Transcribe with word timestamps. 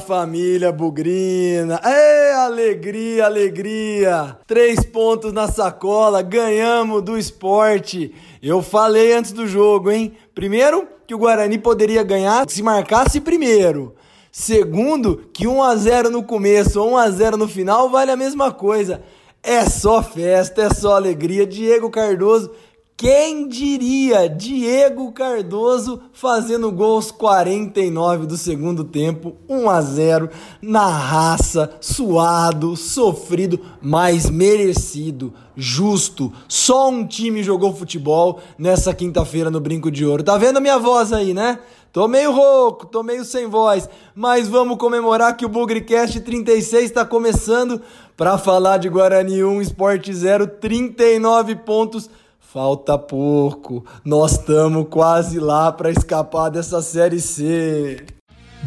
Família 0.00 0.72
bugrina! 0.72 1.80
Ê, 1.84 2.32
alegria, 2.32 3.26
alegria! 3.26 4.38
Três 4.46 4.84
pontos 4.84 5.32
na 5.32 5.48
sacola, 5.48 6.22
ganhamos 6.22 7.02
do 7.02 7.18
esporte. 7.18 8.14
Eu 8.42 8.62
falei 8.62 9.12
antes 9.12 9.32
do 9.32 9.46
jogo, 9.46 9.90
hein? 9.90 10.12
Primeiro, 10.34 10.86
que 11.06 11.14
o 11.14 11.18
Guarani 11.18 11.58
poderia 11.58 12.02
ganhar 12.02 12.48
se 12.48 12.62
marcasse 12.62 13.20
primeiro. 13.20 13.94
Segundo, 14.30 15.28
que 15.32 15.46
1 15.46 15.62
a 15.62 15.76
0 15.76 16.10
no 16.10 16.22
começo 16.22 16.80
ou 16.80 16.90
1 16.90 16.96
a 16.96 17.10
0 17.10 17.36
no 17.36 17.48
final 17.48 17.88
vale 17.88 18.10
a 18.10 18.16
mesma 18.16 18.52
coisa. 18.52 19.02
É 19.42 19.64
só 19.64 20.02
festa, 20.02 20.62
é 20.62 20.70
só 20.74 20.96
alegria. 20.96 21.46
Diego 21.46 21.88
Cardoso 21.88 22.50
quem 22.96 23.46
diria 23.46 24.26
Diego 24.26 25.12
Cardoso 25.12 26.00
fazendo 26.14 26.72
gols 26.72 27.10
49 27.10 28.24
do 28.24 28.38
segundo 28.38 28.84
tempo, 28.84 29.36
1 29.46 29.68
a 29.68 29.82
0 29.82 30.30
na 30.62 30.86
raça, 30.86 31.76
suado, 31.78 32.74
sofrido, 32.74 33.60
mas 33.82 34.30
merecido, 34.30 35.34
justo. 35.54 36.32
Só 36.48 36.88
um 36.88 37.06
time 37.06 37.42
jogou 37.42 37.74
futebol 37.74 38.40
nessa 38.58 38.94
quinta-feira 38.94 39.50
no 39.50 39.60
Brinco 39.60 39.90
de 39.90 40.06
Ouro. 40.06 40.22
Tá 40.22 40.38
vendo 40.38 40.58
minha 40.58 40.78
voz 40.78 41.12
aí, 41.12 41.34
né? 41.34 41.58
Tô 41.92 42.08
meio 42.08 42.32
rouco, 42.32 42.86
tô 42.86 43.02
meio 43.02 43.24
sem 43.26 43.46
voz, 43.46 43.88
mas 44.14 44.48
vamos 44.48 44.78
comemorar 44.78 45.36
que 45.36 45.44
o 45.44 45.48
Bugrecast 45.50 46.20
36 46.20 46.84
está 46.84 47.04
começando 47.04 47.80
para 48.16 48.38
falar 48.38 48.78
de 48.78 48.88
Guarani 48.88 49.44
1 49.44 49.60
Sport 49.62 50.10
0, 50.10 50.46
39 50.46 51.56
pontos 51.56 52.08
Falta 52.56 52.96
pouco. 52.96 53.84
Nós 54.02 54.32
estamos 54.32 54.86
quase 54.88 55.38
lá 55.38 55.70
para 55.70 55.90
escapar 55.90 56.48
dessa 56.48 56.80
série 56.80 57.20
C. 57.20 58.06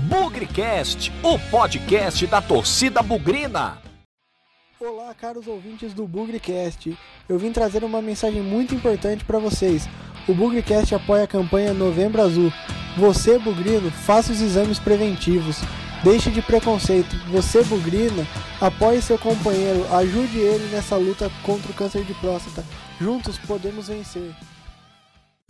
Bugrecast, 0.08 1.12
o 1.24 1.40
podcast 1.50 2.28
da 2.28 2.40
torcida 2.40 3.02
bugrina. 3.02 3.80
Olá, 4.80 5.12
caros 5.16 5.48
ouvintes 5.48 5.92
do 5.92 6.06
Bugrecast. 6.06 6.96
Eu 7.28 7.40
vim 7.40 7.52
trazer 7.52 7.84
uma 7.84 8.00
mensagem 8.00 8.44
muito 8.44 8.76
importante 8.76 9.26
para 9.26 9.40
vocês. 9.40 9.90
O 10.28 10.36
Bugrecast 10.36 10.94
apoia 10.94 11.24
a 11.24 11.28
campanha 11.28 11.74
Novembro 11.74 12.22
Azul. 12.22 12.54
Você, 12.96 13.40
bugrino, 13.40 13.90
faça 13.90 14.32
os 14.32 14.40
exames 14.40 14.78
preventivos. 14.78 15.64
Deixe 16.04 16.30
de 16.30 16.44
preconceito. 16.44 17.16
Você, 17.32 17.64
bugrina, 17.64 18.24
apoie 18.62 19.02
seu 19.02 19.18
companheiro. 19.18 19.84
Ajude 19.96 20.38
ele 20.38 20.76
nessa 20.76 20.96
luta 20.96 21.32
contra 21.42 21.72
o 21.72 21.74
câncer 21.74 22.04
de 22.04 22.14
próstata. 22.14 22.64
Juntos 23.00 23.38
podemos 23.38 23.88
vencer. 23.88 24.36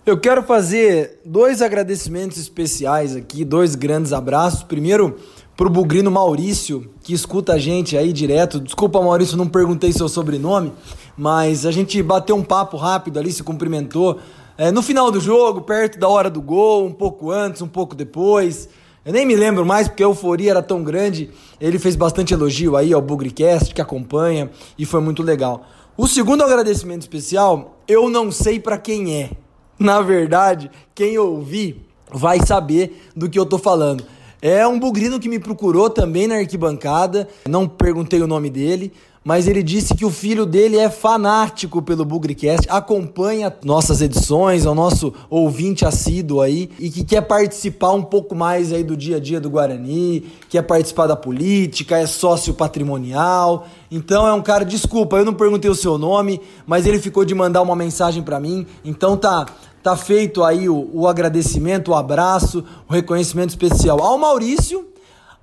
Eu 0.05 0.19
quero 0.19 0.44
fazer 0.44 1.19
dois 1.25 1.61
agradecimentos 1.61 2.38
especiais 2.38 3.16
aqui, 3.16 3.44
dois 3.44 3.73
grandes 3.73 4.14
abraços. 4.14 4.61
Primeiro, 4.61 5.17
pro 5.58 5.70
bugrino 5.70 6.11
Maurício, 6.11 6.92
que 7.02 7.11
escuta 7.11 7.53
a 7.53 7.58
gente 7.58 7.97
aí 7.97 8.14
direto. 8.14 8.59
Desculpa, 8.59 9.02
Maurício, 9.02 9.36
não 9.36 9.47
perguntei 9.47 9.92
seu 9.92 10.08
sobrenome, 10.08 10.72
mas 11.17 11.66
a 11.66 11.72
gente 11.72 12.02
bateu 12.03 12.36
um 12.36 12.44
papo 12.44 12.77
rápido 12.77 13.17
ali, 13.17 13.31
se 13.31 13.44
cumprimentou. 13.44 14.20
É, 14.55 14.72
no 14.72 14.83
final 14.83 15.09
do 15.09 15.20
jogo, 15.20 15.61
perto 15.61 16.00
da 16.00 16.08
hora 16.08 16.30
do 16.30 16.42
gol, 16.42 16.86
um 16.86 16.94
pouco 16.94 17.31
antes, 17.31 17.64
um 17.64 17.67
pouco 17.67 17.95
depois. 17.95 18.70
Eu 19.03 19.14
nem 19.14 19.25
me 19.25 19.36
lembro 19.36 19.66
mais 19.66 19.88
porque 19.88 20.03
a 20.03 20.05
euforia 20.05 20.52
era 20.52 20.61
tão 20.61 20.83
grande. 20.83 21.31
Ele 21.59 21.80
fez 21.80 21.95
bastante 21.95 22.33
elogio 22.33 22.75
aí 22.75 22.94
ao 22.94 23.02
Bugricast 23.02 23.73
que 23.73 23.81
acompanha 23.81 24.52
e 24.77 24.86
foi 24.86 25.02
muito 25.02 25.23
legal. 25.23 25.66
O 26.02 26.08
segundo 26.08 26.45
agradecimento 26.45 27.02
especial, 27.02 27.78
eu 27.86 28.09
não 28.09 28.31
sei 28.31 28.58
para 28.58 28.78
quem 28.78 29.22
é. 29.22 29.31
Na 29.78 30.00
verdade, 30.00 30.72
quem 30.95 31.17
ouvir 31.17 31.86
vai 32.09 32.39
saber 32.39 33.05
do 33.14 33.30
que 33.30 33.37
eu 33.37 33.45
tô 33.45 33.58
falando. 33.58 34.05
É 34.42 34.65
um 34.65 34.80
bugrino 34.80 35.20
que 35.20 35.27
me 35.27 35.39
procurou 35.39 35.89
também 35.89 36.26
na 36.26 36.36
arquibancada, 36.36 37.27
não 37.45 37.67
perguntei 37.67 38.21
o 38.21 38.27
nome 38.27 38.49
dele, 38.49 38.93
mas 39.24 39.48
ele 39.48 39.62
disse 39.62 39.94
que 39.94 40.06
o 40.06 40.10
filho 40.10 40.46
dele 40.46 40.78
é 40.78 40.90
fanático 40.90 41.82
pelo 41.82 42.06
Bugrecast, 42.06 42.68
acompanha 42.70 43.54
nossas 43.64 44.02
edições, 44.02 44.66
é 44.66 44.70
o 44.70 44.76
nosso 44.76 45.14
ouvinte 45.30 45.86
assíduo 45.86 46.42
aí 46.42 46.70
e 46.80 46.90
que 46.90 47.04
quer 47.04 47.22
participar 47.22 47.92
um 47.92 48.02
pouco 48.02 48.34
mais 48.34 48.72
aí 48.72 48.84
do 48.84 48.96
dia 48.96 49.18
a 49.18 49.20
dia 49.20 49.40
do 49.40 49.50
Guarani, 49.50 50.26
quer 50.50 50.62
participar 50.62 51.08
da 51.08 51.16
política, 51.16 51.98
é 51.98 52.08
sócio 52.08 52.54
patrimonial. 52.54 53.68
Então 53.92 54.26
é 54.26 54.34
um 54.34 54.42
cara, 54.42 54.64
desculpa, 54.64 55.18
eu 55.18 55.26
não 55.26 55.34
perguntei 55.34 55.70
o 55.70 55.76
seu 55.76 55.98
nome, 55.98 56.42
mas 56.66 56.86
ele 56.86 57.00
ficou 57.00 57.26
de 57.26 57.36
mandar 57.36 57.62
uma 57.62 57.76
mensagem 57.76 58.24
para 58.24 58.40
mim. 58.40 58.66
Então 58.84 59.18
tá 59.18 59.46
tá 59.82 59.96
feito 59.96 60.44
aí 60.44 60.68
o, 60.68 60.90
o 60.94 61.08
agradecimento, 61.08 61.92
o 61.92 61.96
abraço, 61.96 62.66
o 62.88 62.94
reconhecimento 62.94 63.50
especial 63.50 64.02
ao 64.02 64.18
Maurício 64.18 64.86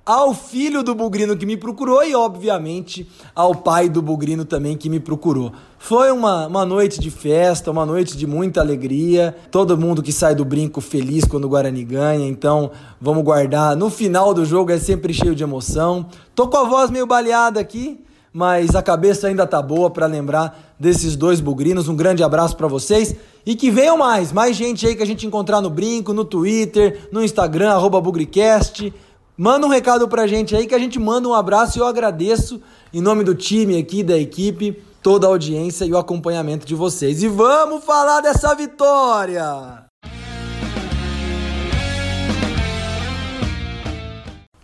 ao 0.07 0.33
filho 0.33 0.83
do 0.83 0.95
Bugrino 0.95 1.35
que 1.35 1.45
me 1.45 1.57
procurou 1.57 2.01
e, 2.01 2.15
obviamente, 2.15 3.05
ao 3.35 3.53
pai 3.53 3.89
do 3.89 4.01
Bugrino 4.01 4.45
também 4.45 4.77
que 4.77 4.89
me 4.89 5.01
procurou. 5.01 5.51
Foi 5.77 6.13
uma, 6.13 6.47
uma 6.47 6.65
noite 6.65 6.97
de 6.97 7.11
festa, 7.11 7.69
uma 7.69 7.85
noite 7.85 8.15
de 8.15 8.25
muita 8.25 8.61
alegria. 8.61 9.35
Todo 9.51 9.77
mundo 9.77 10.01
que 10.01 10.13
sai 10.13 10.33
do 10.33 10.45
brinco 10.45 10.79
feliz 10.79 11.25
quando 11.25 11.43
o 11.43 11.49
Guarani 11.49 11.83
ganha, 11.83 12.25
então 12.25 12.71
vamos 13.01 13.21
guardar. 13.21 13.75
No 13.75 13.89
final 13.89 14.33
do 14.33 14.45
jogo 14.45 14.71
é 14.71 14.79
sempre 14.79 15.13
cheio 15.13 15.35
de 15.35 15.43
emoção. 15.43 16.05
Tô 16.33 16.47
com 16.47 16.55
a 16.55 16.63
voz 16.63 16.89
meio 16.89 17.05
baleada 17.05 17.59
aqui, 17.59 17.99
mas 18.31 18.77
a 18.77 18.81
cabeça 18.81 19.27
ainda 19.27 19.45
tá 19.45 19.61
boa 19.61 19.89
para 19.89 20.05
lembrar 20.05 20.73
desses 20.79 21.17
dois 21.17 21.41
bugrinos. 21.41 21.89
Um 21.89 21.95
grande 21.97 22.23
abraço 22.23 22.55
para 22.55 22.67
vocês 22.67 23.13
e 23.45 23.57
que 23.57 23.69
venham 23.69 23.97
mais, 23.97 24.31
mais 24.31 24.55
gente 24.55 24.87
aí 24.87 24.95
que 24.95 25.03
a 25.03 25.07
gente 25.07 25.27
encontrar 25.27 25.59
no 25.59 25.69
brinco, 25.69 26.13
no 26.13 26.23
Twitter, 26.23 27.09
no 27.11 27.21
Instagram, 27.21 27.77
Bugricast. 27.89 28.93
Manda 29.39 29.67
um 29.67 29.69
recado 29.69 30.07
pra 30.07 30.25
gente 30.25 30.55
aí 30.55 30.65
que 30.65 30.73
a 30.73 30.79
gente 30.79 30.97
manda 30.97 31.29
um 31.29 31.33
abraço 31.33 31.77
e 31.77 31.79
eu 31.79 31.85
agradeço 31.85 32.59
em 32.91 32.99
nome 32.99 33.23
do 33.23 33.35
time 33.35 33.77
aqui, 33.77 34.01
da 34.01 34.17
equipe, 34.17 34.81
toda 34.99 35.27
a 35.27 35.29
audiência 35.29 35.85
e 35.85 35.93
o 35.93 35.97
acompanhamento 35.97 36.65
de 36.65 36.73
vocês. 36.73 37.21
E 37.21 37.27
vamos 37.27 37.83
falar 37.83 38.19
dessa 38.21 38.55
vitória! 38.55 39.85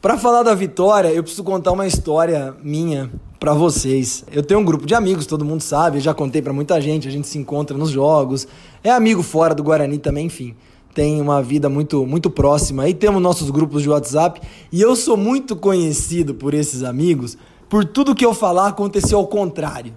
Para 0.01 0.17
falar 0.17 0.41
da 0.41 0.55
vitória, 0.55 1.09
eu 1.09 1.21
preciso 1.21 1.43
contar 1.43 1.71
uma 1.71 1.85
história 1.85 2.55
minha 2.63 3.11
para 3.39 3.53
vocês. 3.53 4.25
Eu 4.31 4.41
tenho 4.41 4.59
um 4.59 4.65
grupo 4.65 4.87
de 4.87 4.95
amigos, 4.95 5.27
todo 5.27 5.45
mundo 5.45 5.61
sabe, 5.61 5.99
já 5.99 6.15
contei 6.15 6.41
para 6.41 6.51
muita 6.51 6.81
gente, 6.81 7.07
a 7.07 7.11
gente 7.11 7.27
se 7.27 7.37
encontra 7.37 7.77
nos 7.77 7.91
jogos, 7.91 8.47
é 8.83 8.89
amigo 8.89 9.21
fora 9.21 9.53
do 9.53 9.61
Guarani 9.61 9.99
também, 9.99 10.25
enfim 10.25 10.55
tem 10.93 11.19
uma 11.19 11.41
vida 11.41 11.69
muito, 11.69 12.05
muito 12.05 12.29
próxima. 12.29 12.83
Aí 12.83 12.93
temos 12.93 13.21
nossos 13.21 13.49
grupos 13.49 13.81
de 13.81 13.89
WhatsApp 13.89 14.41
e 14.71 14.81
eu 14.81 14.95
sou 14.95 15.17
muito 15.17 15.55
conhecido 15.55 16.33
por 16.33 16.53
esses 16.53 16.83
amigos 16.83 17.37
por 17.67 17.83
tudo 17.83 18.13
que 18.13 18.25
eu 18.25 18.33
falar 18.33 18.67
aconteceu 18.67 19.17
ao 19.17 19.27
contrário. 19.27 19.95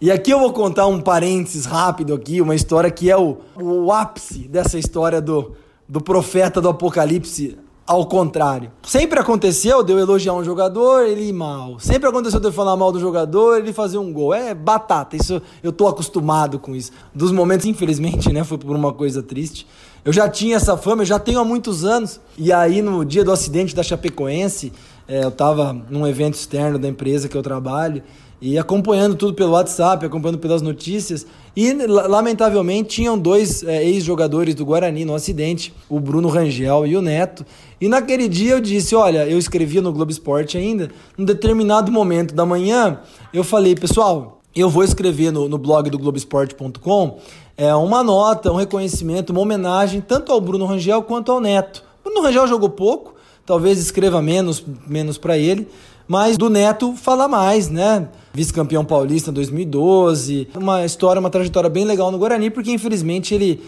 E 0.00 0.10
aqui 0.10 0.30
eu 0.30 0.38
vou 0.38 0.52
contar 0.52 0.86
um 0.86 1.00
parênteses 1.00 1.64
rápido 1.64 2.14
aqui, 2.14 2.40
uma 2.40 2.54
história 2.54 2.90
que 2.90 3.10
é 3.10 3.16
o, 3.16 3.38
o 3.60 3.90
ápice 3.90 4.40
dessa 4.40 4.78
história 4.78 5.20
do, 5.20 5.52
do 5.88 6.00
profeta 6.00 6.60
do 6.60 6.68
Apocalipse 6.68 7.58
ao 7.86 8.04
contrário. 8.06 8.70
Sempre 8.82 9.20
aconteceu 9.20 9.82
de 9.82 9.92
eu 9.92 9.98
elogiar 9.98 10.34
um 10.34 10.44
jogador, 10.44 11.06
ele 11.06 11.28
ir 11.28 11.32
mal. 11.32 11.78
Sempre 11.78 12.08
aconteceu 12.08 12.40
de 12.40 12.46
eu 12.46 12.52
falar 12.52 12.76
mal 12.76 12.90
do 12.90 12.98
jogador, 12.98 13.58
ele 13.58 13.72
fazer 13.72 13.96
um 13.96 14.12
gol. 14.12 14.34
É 14.34 14.52
batata, 14.54 15.16
isso 15.16 15.40
eu 15.62 15.72
tô 15.72 15.86
acostumado 15.86 16.58
com 16.58 16.74
isso. 16.74 16.90
Dos 17.14 17.30
momentos, 17.30 17.64
infelizmente, 17.64 18.32
né, 18.32 18.42
foi 18.42 18.58
por 18.58 18.74
uma 18.74 18.92
coisa 18.92 19.22
triste. 19.22 19.66
Eu 20.06 20.12
já 20.12 20.28
tinha 20.28 20.54
essa 20.54 20.76
fama, 20.76 21.02
eu 21.02 21.06
já 21.06 21.18
tenho 21.18 21.40
há 21.40 21.44
muitos 21.44 21.84
anos. 21.84 22.20
E 22.38 22.52
aí, 22.52 22.80
no 22.80 23.04
dia 23.04 23.24
do 23.24 23.32
acidente 23.32 23.74
da 23.74 23.82
Chapecoense, 23.82 24.72
é, 25.08 25.24
eu 25.24 25.30
estava 25.30 25.72
num 25.90 26.06
evento 26.06 26.34
externo 26.34 26.78
da 26.78 26.86
empresa 26.86 27.28
que 27.28 27.36
eu 27.36 27.42
trabalho 27.42 28.04
e 28.40 28.56
acompanhando 28.56 29.16
tudo 29.16 29.34
pelo 29.34 29.50
WhatsApp, 29.50 30.06
acompanhando 30.06 30.38
pelas 30.38 30.62
notícias. 30.62 31.26
E, 31.56 31.72
lamentavelmente, 31.72 32.88
tinham 32.90 33.18
dois 33.18 33.64
é, 33.64 33.84
ex-jogadores 33.84 34.54
do 34.54 34.64
Guarani 34.64 35.04
no 35.04 35.12
acidente, 35.12 35.74
o 35.88 35.98
Bruno 35.98 36.28
Rangel 36.28 36.86
e 36.86 36.96
o 36.96 37.02
Neto. 37.02 37.44
E 37.80 37.88
naquele 37.88 38.28
dia 38.28 38.52
eu 38.52 38.60
disse: 38.60 38.94
Olha, 38.94 39.26
eu 39.26 39.36
escrevia 39.36 39.82
no 39.82 39.92
Globo 39.92 40.12
Esporte 40.12 40.56
ainda, 40.56 40.88
num 41.18 41.24
determinado 41.24 41.90
momento 41.90 42.32
da 42.32 42.46
manhã, 42.46 43.00
eu 43.32 43.42
falei, 43.42 43.74
pessoal, 43.74 44.40
eu 44.54 44.70
vou 44.70 44.84
escrever 44.84 45.32
no, 45.32 45.48
no 45.48 45.58
blog 45.58 45.90
do 45.90 45.98
Globoesporte.com 45.98 47.18
é, 47.56 47.74
uma 47.74 48.02
nota, 48.02 48.52
um 48.52 48.56
reconhecimento, 48.56 49.30
uma 49.30 49.40
homenagem 49.40 50.00
tanto 50.00 50.30
ao 50.30 50.40
Bruno 50.40 50.66
Rangel 50.66 51.02
quanto 51.02 51.32
ao 51.32 51.40
Neto. 51.40 51.82
O 52.04 52.10
Bruno 52.10 52.26
Rangel 52.26 52.46
jogou 52.46 52.68
pouco, 52.68 53.14
talvez 53.44 53.78
escreva 53.78 54.20
menos, 54.20 54.62
menos 54.86 55.16
para 55.16 55.38
ele, 55.38 55.66
mas 56.06 56.36
do 56.36 56.50
Neto 56.50 56.94
fala 56.94 57.26
mais, 57.26 57.68
né? 57.68 58.08
Vice-campeão 58.32 58.84
paulista 58.84 59.30
em 59.30 59.32
2012, 59.34 60.48
uma 60.54 60.84
história, 60.84 61.18
uma 61.18 61.30
trajetória 61.30 61.70
bem 61.70 61.84
legal 61.84 62.10
no 62.12 62.18
Guarani, 62.18 62.50
porque 62.50 62.70
infelizmente 62.70 63.34
ele 63.34 63.62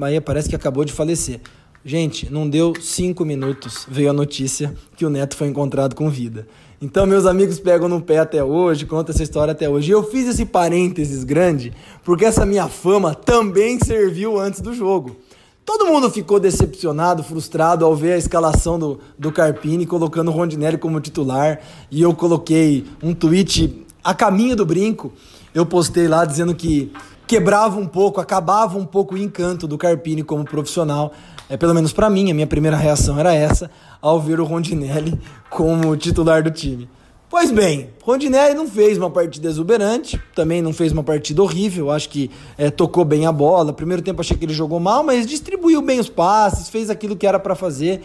aí 0.00 0.20
parece 0.20 0.48
que 0.48 0.56
acabou 0.56 0.84
de 0.84 0.92
falecer. 0.92 1.40
Gente, 1.84 2.30
não 2.32 2.48
deu 2.48 2.72
cinco 2.80 3.24
minutos, 3.24 3.86
veio 3.88 4.10
a 4.10 4.12
notícia 4.12 4.74
que 4.96 5.04
o 5.04 5.10
Neto 5.10 5.36
foi 5.36 5.48
encontrado 5.48 5.94
com 5.94 6.10
vida. 6.10 6.48
Então, 6.80 7.06
meus 7.06 7.26
amigos 7.26 7.58
pegam 7.58 7.88
no 7.88 8.00
pé 8.00 8.18
até 8.18 8.42
hoje, 8.42 8.86
conta 8.86 9.10
essa 9.10 9.24
história 9.24 9.50
até 9.50 9.68
hoje. 9.68 9.90
E 9.90 9.92
eu 9.92 10.04
fiz 10.04 10.28
esse 10.28 10.46
parênteses 10.46 11.24
grande 11.24 11.72
porque 12.04 12.24
essa 12.24 12.46
minha 12.46 12.68
fama 12.68 13.16
também 13.16 13.80
serviu 13.80 14.38
antes 14.38 14.60
do 14.60 14.72
jogo. 14.72 15.16
Todo 15.64 15.86
mundo 15.86 16.08
ficou 16.08 16.38
decepcionado, 16.38 17.24
frustrado 17.24 17.84
ao 17.84 17.96
ver 17.96 18.12
a 18.12 18.16
escalação 18.16 18.78
do, 18.78 19.00
do 19.18 19.32
Carpini 19.32 19.86
colocando 19.86 20.28
o 20.28 20.30
Rondinelli 20.30 20.78
como 20.78 21.00
titular. 21.00 21.60
E 21.90 22.00
eu 22.00 22.14
coloquei 22.14 22.86
um 23.02 23.12
tweet 23.12 23.84
a 24.02 24.14
caminho 24.14 24.54
do 24.54 24.64
brinco. 24.64 25.12
Eu 25.52 25.66
postei 25.66 26.06
lá 26.06 26.24
dizendo 26.24 26.54
que 26.54 26.92
quebrava 27.26 27.76
um 27.76 27.86
pouco, 27.86 28.20
acabava 28.20 28.78
um 28.78 28.86
pouco 28.86 29.16
o 29.16 29.18
encanto 29.18 29.66
do 29.66 29.76
Carpini 29.76 30.22
como 30.22 30.44
profissional. 30.44 31.12
É 31.48 31.56
pelo 31.56 31.74
menos 31.74 31.92
para 31.92 32.10
mim, 32.10 32.30
a 32.30 32.34
minha 32.34 32.46
primeira 32.46 32.76
reação 32.76 33.18
era 33.18 33.34
essa 33.34 33.70
ao 34.00 34.20
ver 34.20 34.40
o 34.40 34.44
Rondinelli 34.44 35.18
como 35.48 35.96
titular 35.96 36.42
do 36.42 36.50
time. 36.50 36.88
Pois 37.30 37.50
bem, 37.50 37.90
Rondinelli 38.02 38.54
não 38.54 38.66
fez 38.66 38.96
uma 38.96 39.10
partida 39.10 39.48
exuberante, 39.48 40.20
também 40.34 40.62
não 40.62 40.72
fez 40.72 40.92
uma 40.92 41.02
partida 41.02 41.42
horrível, 41.42 41.90
acho 41.90 42.08
que 42.08 42.30
é, 42.56 42.70
tocou 42.70 43.04
bem 43.04 43.26
a 43.26 43.32
bola. 43.32 43.72
Primeiro 43.72 44.02
tempo 44.02 44.20
achei 44.20 44.36
que 44.36 44.44
ele 44.46 44.54
jogou 44.54 44.80
mal, 44.80 45.02
mas 45.02 45.26
distribuiu 45.26 45.82
bem 45.82 46.00
os 46.00 46.08
passes, 46.08 46.70
fez 46.70 46.88
aquilo 46.88 47.16
que 47.16 47.26
era 47.26 47.38
para 47.38 47.54
fazer 47.54 48.02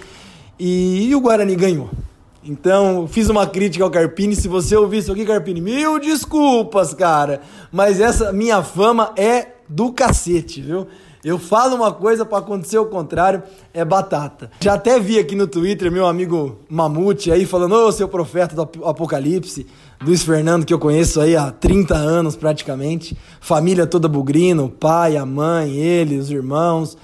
e, 0.59 1.07
e, 1.09 1.15
o 1.15 1.21
Guarani 1.21 1.55
ganhou. 1.55 1.89
Então, 2.43 3.07
fiz 3.07 3.29
uma 3.29 3.47
crítica 3.47 3.83
ao 3.83 3.89
Carpini. 3.89 4.35
Se 4.35 4.47
você 4.47 4.75
ouvir 4.75 4.97
isso 4.97 5.11
aqui, 5.11 5.25
Carpini, 5.25 5.61
mil 5.61 5.99
desculpas, 5.99 6.93
cara. 6.93 7.41
Mas 7.71 7.99
essa 7.99 8.33
minha 8.33 8.61
fama 8.61 9.13
é 9.15 9.47
do 9.73 9.91
cacete, 9.91 10.61
viu? 10.61 10.87
Eu 11.23 11.39
falo 11.39 11.75
uma 11.75 11.91
coisa 11.91 12.25
para 12.25 12.39
acontecer 12.39 12.77
o 12.77 12.85
contrário, 12.85 13.41
é 13.73 13.83
batata. 13.83 14.51
Já 14.59 14.73
até 14.73 14.99
vi 14.99 15.17
aqui 15.17 15.35
no 15.35 15.47
Twitter 15.47 15.89
meu 15.89 16.05
amigo 16.05 16.59
Mamute 16.69 17.31
aí 17.31 17.45
falando, 17.45 17.75
ô 17.75 17.91
seu 17.91 18.07
profeta 18.07 18.55
do 18.55 18.85
apocalipse, 18.85 19.65
Luiz 20.01 20.21
Fernando, 20.21 20.65
que 20.65 20.73
eu 20.73 20.79
conheço 20.79 21.21
aí 21.21 21.35
há 21.35 21.49
30 21.49 21.95
anos 21.95 22.35
praticamente, 22.35 23.17
família 23.39 23.87
toda 23.87 24.07
bugrino, 24.07 24.65
o 24.65 24.69
pai, 24.69 25.15
a 25.15 25.25
mãe, 25.25 25.77
ele, 25.77 26.17
os 26.17 26.29
irmãos, 26.29 26.97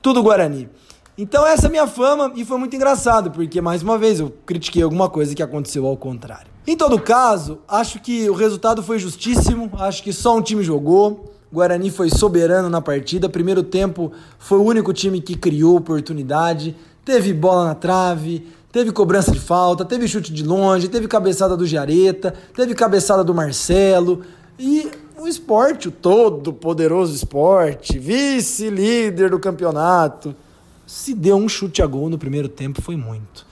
tudo 0.00 0.22
Guarani. 0.22 0.68
Então 1.16 1.46
essa 1.46 1.66
é 1.66 1.68
a 1.68 1.70
minha 1.70 1.86
fama 1.86 2.32
e 2.34 2.44
foi 2.44 2.58
muito 2.58 2.74
engraçado, 2.74 3.30
porque 3.30 3.60
mais 3.60 3.82
uma 3.82 3.98
vez 3.98 4.18
eu 4.18 4.32
critiquei 4.46 4.82
alguma 4.82 5.10
coisa 5.10 5.34
que 5.34 5.42
aconteceu 5.42 5.86
ao 5.86 5.96
contrário. 5.96 6.50
Em 6.66 6.76
todo 6.76 6.98
caso, 6.98 7.58
acho 7.68 8.00
que 8.00 8.30
o 8.30 8.34
resultado 8.34 8.82
foi 8.82 8.98
justíssimo, 8.98 9.70
acho 9.78 10.02
que 10.02 10.12
só 10.12 10.36
um 10.36 10.42
time 10.42 10.62
jogou. 10.62 11.37
Guarani 11.52 11.90
foi 11.90 12.10
soberano 12.10 12.68
na 12.68 12.80
partida. 12.80 13.28
Primeiro 13.28 13.62
tempo 13.62 14.12
foi 14.38 14.58
o 14.58 14.64
único 14.64 14.92
time 14.92 15.20
que 15.20 15.34
criou 15.34 15.76
oportunidade. 15.76 16.76
Teve 17.04 17.32
bola 17.32 17.66
na 17.66 17.74
trave, 17.74 18.46
teve 18.70 18.92
cobrança 18.92 19.32
de 19.32 19.40
falta, 19.40 19.84
teve 19.84 20.06
chute 20.06 20.32
de 20.32 20.42
longe, 20.44 20.88
teve 20.88 21.08
cabeçada 21.08 21.56
do 21.56 21.66
Jareta, 21.66 22.34
teve 22.54 22.74
cabeçada 22.74 23.24
do 23.24 23.34
Marcelo. 23.34 24.22
E 24.58 24.90
o 25.18 25.26
esporte, 25.26 25.88
o 25.88 25.90
todo 25.90 26.52
poderoso 26.52 27.14
esporte, 27.14 27.98
vice-líder 27.98 29.30
do 29.30 29.38
campeonato, 29.38 30.34
se 30.86 31.14
deu 31.14 31.36
um 31.36 31.48
chute 31.48 31.82
a 31.82 31.86
gol 31.86 32.10
no 32.10 32.18
primeiro 32.18 32.48
tempo, 32.48 32.82
foi 32.82 32.96
muito 32.96 33.48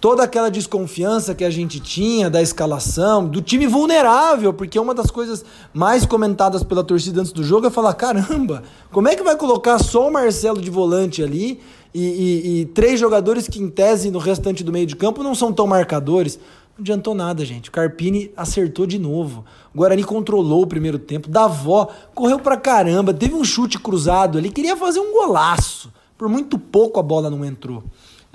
toda 0.00 0.22
aquela 0.22 0.50
desconfiança 0.50 1.34
que 1.34 1.44
a 1.44 1.50
gente 1.50 1.80
tinha 1.80 2.28
da 2.28 2.42
escalação, 2.42 3.26
do 3.26 3.40
time 3.40 3.66
vulnerável, 3.66 4.52
porque 4.52 4.78
uma 4.78 4.94
das 4.94 5.10
coisas 5.10 5.44
mais 5.72 6.04
comentadas 6.04 6.62
pela 6.62 6.84
torcida 6.84 7.20
antes 7.20 7.32
do 7.32 7.42
jogo 7.42 7.66
é 7.66 7.70
falar: 7.70 7.94
caramba, 7.94 8.62
como 8.90 9.08
é 9.08 9.16
que 9.16 9.22
vai 9.22 9.36
colocar 9.36 9.78
só 9.78 10.08
o 10.08 10.12
Marcelo 10.12 10.60
de 10.60 10.70
volante 10.70 11.22
ali 11.22 11.60
e, 11.94 12.02
e, 12.02 12.60
e 12.60 12.66
três 12.66 13.00
jogadores 13.00 13.48
que, 13.48 13.60
em 13.60 13.68
tese, 13.68 14.10
no 14.10 14.18
restante 14.18 14.62
do 14.62 14.72
meio 14.72 14.86
de 14.86 14.96
campo 14.96 15.22
não 15.22 15.34
são 15.34 15.52
tão 15.52 15.66
marcadores? 15.66 16.38
Não 16.76 16.82
adiantou 16.82 17.14
nada, 17.14 17.42
gente. 17.42 17.70
O 17.70 17.72
Carpini 17.72 18.30
acertou 18.36 18.86
de 18.86 18.98
novo. 18.98 19.46
O 19.74 19.78
Guarani 19.78 20.04
controlou 20.04 20.62
o 20.62 20.66
primeiro 20.66 20.98
tempo. 20.98 21.26
Davó 21.26 21.88
correu 22.14 22.38
pra 22.38 22.56
caramba, 22.58 23.14
teve 23.14 23.34
um 23.34 23.42
chute 23.42 23.78
cruzado 23.78 24.36
ali, 24.36 24.50
queria 24.50 24.76
fazer 24.76 25.00
um 25.00 25.10
golaço. 25.10 25.90
Por 26.18 26.28
muito 26.28 26.58
pouco 26.58 27.00
a 27.00 27.02
bola 27.02 27.30
não 27.30 27.42
entrou. 27.44 27.82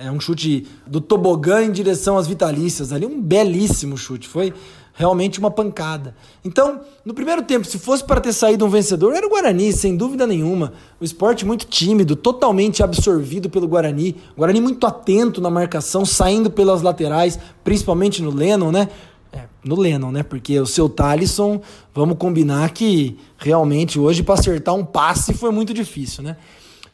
É 0.04 0.10
um 0.10 0.20
chute 0.20 0.68
do 0.88 1.00
tobogã 1.00 1.62
em 1.62 1.72
direção 1.72 2.18
às 2.18 2.26
vitalícias 2.26 2.92
ali, 2.92 3.06
um 3.06 3.22
belíssimo 3.22 3.96
chute. 3.96 4.28
Foi 4.28 4.52
realmente 4.96 5.40
uma 5.40 5.52
pancada. 5.52 6.16
Então, 6.44 6.82
no 7.06 7.14
primeiro 7.14 7.44
tempo, 7.44 7.66
se 7.66 7.78
fosse 7.78 8.04
para 8.04 8.20
ter 8.20 8.34
saído 8.34 8.66
um 8.66 8.70
vencedor, 8.70 9.14
era 9.14 9.26
o 9.26 9.30
Guarani, 9.30 9.72
sem 9.72 9.96
dúvida 9.96 10.26
nenhuma. 10.26 10.74
O 11.00 11.04
esporte 11.04 11.46
muito 11.46 11.68
tímido, 11.68 12.16
totalmente 12.16 12.82
absorvido 12.82 13.48
pelo 13.48 13.68
Guarani. 13.68 14.16
O 14.36 14.40
Guarani 14.40 14.60
muito 14.60 14.88
atento 14.88 15.40
na 15.40 15.52
marcação, 15.52 16.04
saindo 16.04 16.50
pelas 16.50 16.82
laterais, 16.82 17.38
principalmente 17.64 18.24
no 18.24 18.32
Lennon, 18.32 18.72
né? 18.72 18.90
É, 19.32 19.44
no 19.64 19.80
Lennon, 19.80 20.12
né? 20.12 20.24
Porque 20.24 20.60
o 20.60 20.66
seu 20.66 20.90
Talisson, 20.90 21.62
vamos 21.94 22.18
combinar 22.18 22.72
que 22.72 23.18
realmente 23.38 24.00
hoje 24.00 24.24
para 24.24 24.34
acertar 24.34 24.74
um 24.74 24.84
passe 24.84 25.34
foi 25.34 25.52
muito 25.52 25.76
difícil, 25.76 26.24
né? 26.24 26.38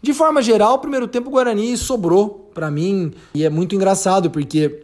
De 0.02 0.14
forma 0.14 0.42
geral, 0.42 0.76
o 0.76 0.80
primeiro 0.80 1.08
tempo 1.08 1.30
o 1.30 1.32
Guarani 1.32 1.76
sobrou 1.76 2.50
para 2.54 2.70
mim 2.70 3.12
e 3.34 3.44
é 3.44 3.50
muito 3.50 3.76
engraçado 3.76 4.30
porque 4.30 4.84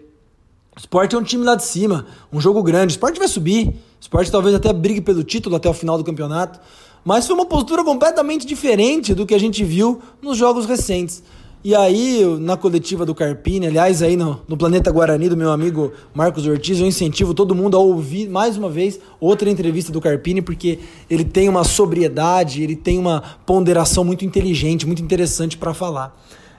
o 0.75 0.79
Sport 0.79 1.13
é 1.13 1.17
um 1.17 1.23
time 1.23 1.45
lá 1.45 1.55
de 1.55 1.63
cima, 1.63 2.07
um 2.31 2.41
jogo 2.41 2.63
grande. 2.63 2.93
O 2.93 2.95
Sport 2.95 3.17
vai 3.17 3.27
subir, 3.27 3.67
o 3.67 3.73
Sport 4.01 4.29
talvez 4.29 4.55
até 4.55 4.73
brigue 4.73 5.01
pelo 5.01 5.23
título 5.23 5.55
até 5.55 5.69
o 5.69 5.73
final 5.73 5.97
do 5.97 6.03
campeonato, 6.03 6.59
mas 7.05 7.27
foi 7.27 7.35
uma 7.35 7.45
postura 7.45 7.83
completamente 7.83 8.45
diferente 8.45 9.13
do 9.13 9.25
que 9.25 9.35
a 9.35 9.39
gente 9.39 9.63
viu 9.63 10.01
nos 10.21 10.37
jogos 10.37 10.65
recentes. 10.65 11.21
E 11.65 11.73
aí, 11.73 12.25
na 12.41 12.57
coletiva 12.57 13.05
do 13.05 13.15
Carpini, 13.15 13.67
aliás, 13.67 14.03
aí 14.03 14.17
no, 14.17 14.41
no, 14.49 14.57
Planeta 14.57 14.91
Guarani, 14.91 15.29
do 15.29 15.37
meu 15.37 15.49
amigo 15.49 15.93
Marcos 16.13 16.45
Ortiz, 16.45 16.77
eu 16.77 16.85
incentivo 16.85 17.33
todo 17.33 17.55
mundo 17.55 17.77
a 17.77 17.79
ouvir 17.79 18.27
mais 18.27 18.57
uma 18.57 18.69
vez 18.69 18.99
outra 19.17 19.49
entrevista 19.49 19.89
do 19.89 20.01
Carpini, 20.01 20.41
porque 20.41 20.79
ele 21.09 21.23
tem 21.23 21.47
uma 21.47 21.63
sobriedade, 21.63 22.61
ele 22.61 22.75
tem 22.75 22.99
uma 22.99 23.23
ponderação 23.45 24.03
muito 24.03 24.25
inteligente, 24.25 24.85
muito 24.85 25.01
interessante 25.01 25.57
para 25.57 25.73
falar. 25.73 26.13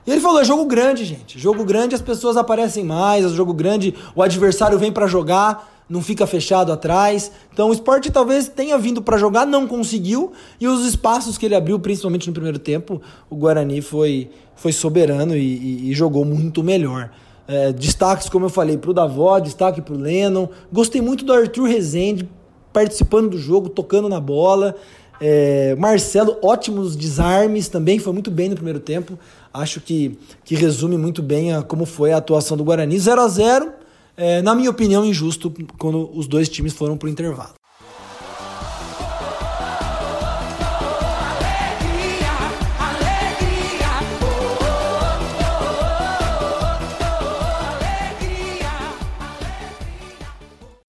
E 0.06 0.10
ele 0.10 0.20
falou: 0.20 0.40
é 0.40 0.44
jogo 0.44 0.64
grande, 0.66 1.04
gente. 1.04 1.38
Jogo 1.38 1.64
grande, 1.64 1.94
as 1.94 2.02
pessoas 2.02 2.36
aparecem 2.36 2.84
mais, 2.84 3.24
é 3.24 3.28
jogo 3.28 3.54
grande, 3.54 3.94
o 4.14 4.22
adversário 4.22 4.78
vem 4.78 4.92
para 4.92 5.06
jogar 5.06 5.74
não 5.88 6.02
fica 6.02 6.26
fechado 6.26 6.72
atrás. 6.72 7.30
Então 7.52 7.68
o 7.68 7.72
esporte 7.72 8.10
talvez 8.10 8.48
tenha 8.48 8.76
vindo 8.78 9.02
para 9.02 9.18
jogar, 9.18 9.46
não 9.46 9.66
conseguiu, 9.66 10.32
e 10.60 10.66
os 10.66 10.84
espaços 10.86 11.38
que 11.38 11.46
ele 11.46 11.54
abriu, 11.54 11.78
principalmente 11.78 12.26
no 12.26 12.32
primeiro 12.32 12.58
tempo, 12.58 13.00
o 13.28 13.36
Guarani 13.36 13.80
foi, 13.80 14.30
foi 14.56 14.72
soberano 14.72 15.36
e, 15.36 15.40
e, 15.40 15.90
e 15.90 15.94
jogou 15.94 16.24
muito 16.24 16.62
melhor. 16.62 17.10
É, 17.46 17.72
destaques, 17.72 18.28
como 18.28 18.46
eu 18.46 18.50
falei, 18.50 18.78
para 18.78 18.90
o 18.90 18.94
Davó, 18.94 19.38
destaque 19.38 19.82
para 19.82 19.94
o 19.94 19.98
Lennon. 19.98 20.48
Gostei 20.72 21.02
muito 21.02 21.24
do 21.24 21.32
Arthur 21.32 21.64
Rezende 21.64 22.28
participando 22.72 23.30
do 23.30 23.38
jogo, 23.38 23.68
tocando 23.68 24.08
na 24.08 24.18
bola. 24.18 24.74
É, 25.20 25.76
Marcelo, 25.76 26.38
ótimos 26.42 26.96
desarmes 26.96 27.68
também, 27.68 27.98
foi 27.98 28.12
muito 28.12 28.30
bem 28.30 28.48
no 28.48 28.56
primeiro 28.56 28.80
tempo. 28.80 29.18
Acho 29.54 29.80
que, 29.80 30.18
que 30.44 30.56
resume 30.56 30.98
muito 30.98 31.22
bem 31.22 31.54
a, 31.54 31.62
como 31.62 31.86
foi 31.86 32.12
a 32.12 32.16
atuação 32.16 32.56
do 32.56 32.64
Guarani. 32.64 32.98
0 32.98 33.20
a 33.20 33.28
0 33.28 33.72
é, 34.16 34.42
na 34.42 34.54
minha 34.54 34.70
opinião, 34.70 35.04
injusto 35.04 35.52
quando 35.78 36.10
os 36.12 36.26
dois 36.26 36.48
times 36.48 36.72
foram 36.72 36.96
para 36.96 37.06
o 37.06 37.10
intervalo. 37.10 37.54